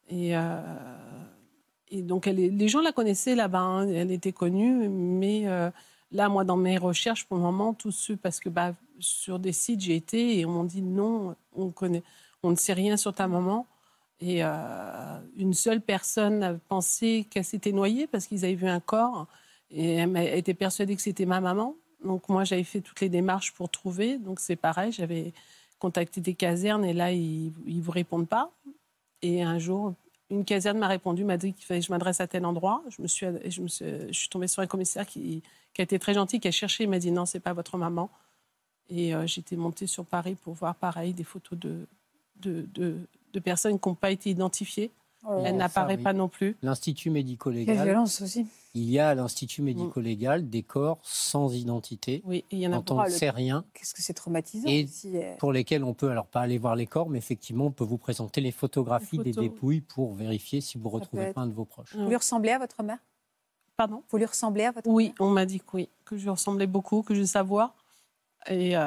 [0.08, 0.36] Et.
[0.36, 0.60] Euh,
[1.88, 3.88] et donc, elle les gens la connaissaient là-bas, hein.
[3.88, 5.70] elle était connue, mais euh,
[6.10, 9.52] là, moi, dans mes recherches, pour le moment, tous ceux, parce que bah, sur des
[9.52, 13.66] sites, j'ai été et on m'a dit non, on ne sait rien sur ta maman.
[14.20, 18.80] Et euh, une seule personne a pensé qu'elle s'était noyée parce qu'ils avaient vu un
[18.80, 19.26] corps.
[19.70, 21.74] Et elle était persuadée que c'était ma maman.
[22.04, 24.18] Donc moi, j'avais fait toutes les démarches pour trouver.
[24.18, 25.32] Donc c'est pareil, j'avais
[25.78, 28.50] contacté des casernes et là, ils ne vous répondent pas.
[29.22, 29.94] Et un jour,
[30.30, 32.82] une caserne m'a répondu, m'a dit que je m'adresse à tel endroit.
[32.88, 35.42] Je, me suis, je, tombée sur un commissaire qui,
[35.78, 38.10] a été très gentil, qui a cherché, il m'a dit non, c'est pas votre maman.
[38.88, 43.94] Et euh, j'étais montée sur Paris pour voir pareil des photos de personnes qui n'ont
[43.94, 44.90] pas été identifiées.
[45.24, 46.02] Oh, Elle n'apparaît oui.
[46.02, 46.56] pas non plus.
[46.62, 47.76] L'Institut médico-légal.
[47.76, 48.46] Quelle violence aussi.
[48.74, 52.80] Il y a à l'Institut médico-légal des corps sans identité, Oui, il y en a
[52.80, 55.34] dont on ne sait rien, Qu'est-ce que c'est traumatisant et aussi, euh.
[55.38, 57.96] pour lesquels on peut, alors pas aller voir les corps, mais effectivement, on peut vous
[57.96, 61.34] présenter les photographies Les des dépouilles pour vérifier si vous retrouvez être.
[61.34, 61.96] pas un de vos proches.
[61.96, 62.98] Vous lui ressemblez à votre mère?
[63.78, 64.02] Pardon?
[64.10, 66.66] Vous lui ressemblez à votre Oui, on m'a dit que oui, que je lui ressemblais
[66.66, 67.74] beaucoup, que je savoir.
[68.48, 68.80] Et euh,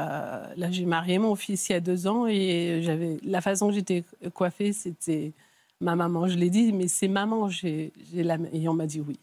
[0.56, 3.74] là, j'ai marié mon fils il y a deux ans et j'avais la façon que
[3.74, 4.04] j'étais
[4.34, 5.34] coiffée, c'était
[5.82, 6.28] ma maman.
[6.28, 7.50] Je l'ai dit, mais c'est maman.
[7.50, 8.38] J'ai, j'ai la...
[8.52, 9.20] Et on m'a dit oui.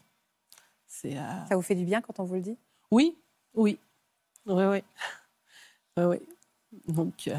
[1.05, 2.57] Euh, Ça vous fait du bien quand on vous le dit?
[2.91, 3.15] Oui,
[3.53, 3.77] oui,
[4.45, 4.81] oui, oui,
[5.97, 6.17] oui, oui.
[6.87, 7.35] Donc, euh,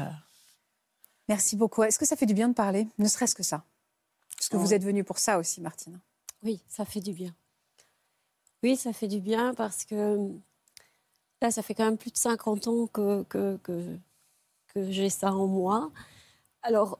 [1.27, 1.83] Merci beaucoup.
[1.83, 2.87] Est-ce que ça fait du bien de parler?
[2.97, 3.63] Ne serait-ce que ça.
[4.37, 4.59] Parce que Oh.
[4.59, 5.99] vous êtes venue pour ça aussi, Martine.
[6.43, 7.35] Oui, ça fait du bien.
[8.63, 10.29] Oui, ça fait du bien parce que
[11.41, 13.97] là, ça fait quand même plus de 50 ans que, que, que,
[14.67, 15.91] que j'ai ça en moi.
[16.61, 16.99] Alors,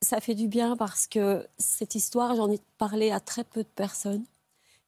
[0.00, 3.68] ça fait du bien parce que cette histoire, j'en ai parlé à très peu de
[3.68, 4.24] personnes.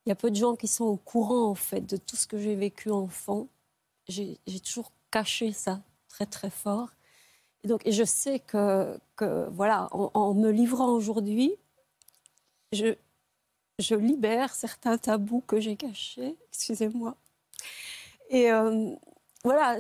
[0.07, 2.27] Il y a peu de gens qui sont au courant, en fait, de tout ce
[2.27, 3.49] que j'ai vécu enfant.
[4.09, 6.91] J'ai toujours caché ça très, très fort.
[7.63, 8.99] Et donc, je sais que,
[9.51, 11.55] voilà, en, me livrant aujourd'hui,
[12.73, 12.95] je,
[13.95, 17.17] libère certains tabous que j'ai cachés, excusez-moi.
[18.31, 18.95] Et euh,
[19.45, 19.79] voilà,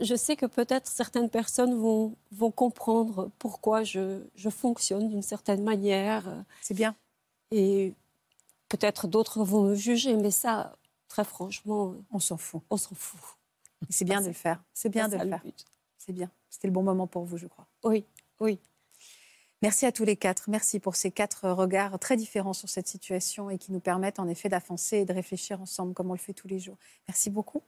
[0.00, 5.62] je sais que peut-être certaines personnes vont, vont comprendre pourquoi je, je fonctionne d'une certaine
[5.62, 6.44] manière.
[6.62, 6.94] C'est bien.
[7.50, 7.94] Et
[8.68, 10.76] peut-être d'autres vont me juger, mais ça,
[11.08, 12.62] très franchement, On s'en fout.
[12.70, 13.20] on s'en fout.
[13.90, 14.62] C'est bien de le faire.
[14.74, 15.42] C'est bien de le faire.
[15.98, 16.30] C'est bien.
[16.50, 17.66] C'était le bon moment pour vous, je crois.
[17.84, 18.04] Oui,
[18.40, 18.58] oui.
[19.62, 20.48] Merci à tous les quatre.
[20.48, 24.28] Merci pour ces quatre regards très différents sur cette situation et qui nous permettent en
[24.28, 26.76] effet d'avancer et de réfléchir ensemble comme on le fait tous les jours.
[27.08, 27.62] Merci beaucoup.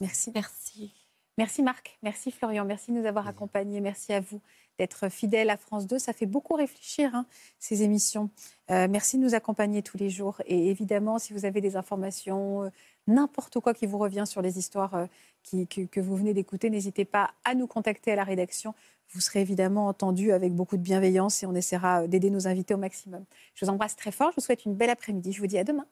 [0.00, 0.30] Merci.
[0.34, 0.92] Merci.
[1.36, 1.98] Merci Marc.
[2.02, 2.64] Merci Florian.
[2.64, 3.80] Merci de nous avoir accompagnés.
[3.80, 4.40] Merci à vous
[4.78, 5.98] d'être fidèles à France 2.
[5.98, 7.26] Ça fait beaucoup réfléchir, hein,
[7.58, 8.30] ces émissions.
[8.70, 10.40] Euh, merci de nous accompagner tous les jours.
[10.46, 12.68] Et évidemment, si vous avez des informations, euh,
[13.06, 15.06] n'importe quoi qui vous revient sur les histoires euh,
[15.42, 18.74] qui- que, que vous venez d'écouter, n'hésitez pas à nous contacter à la rédaction.
[19.12, 22.78] Vous serez évidemment entendu avec beaucoup de bienveillance et on essaiera d'aider nos invités au
[22.78, 23.24] maximum.
[23.54, 24.30] Je vous embrasse très fort.
[24.30, 25.32] Je vous souhaite une belle après-midi.
[25.32, 25.86] Je vous dis à demain.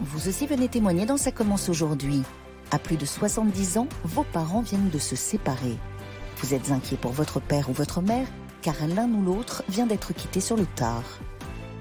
[0.00, 2.22] Vous aussi venez témoigner dans Ça commence aujourd'hui.
[2.70, 5.76] À plus de 70 ans, vos parents viennent de se séparer.
[6.38, 8.26] Vous êtes inquiet pour votre père ou votre mère,
[8.62, 11.04] car l'un ou l'autre vient d'être quitté sur le tard.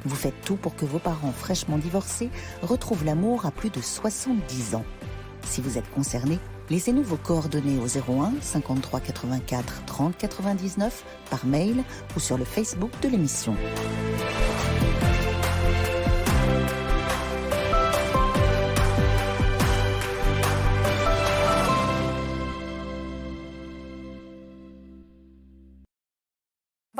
[0.06, 2.30] Vous faites tout pour que vos parents fraîchement divorcés
[2.62, 4.86] retrouvent l'amour à plus de 70 ans.
[5.46, 11.84] Si vous êtes concerné, laissez-nous vos coordonnées au 01 53 84 30 99 par mail
[12.16, 13.56] ou sur le Facebook de l'émission.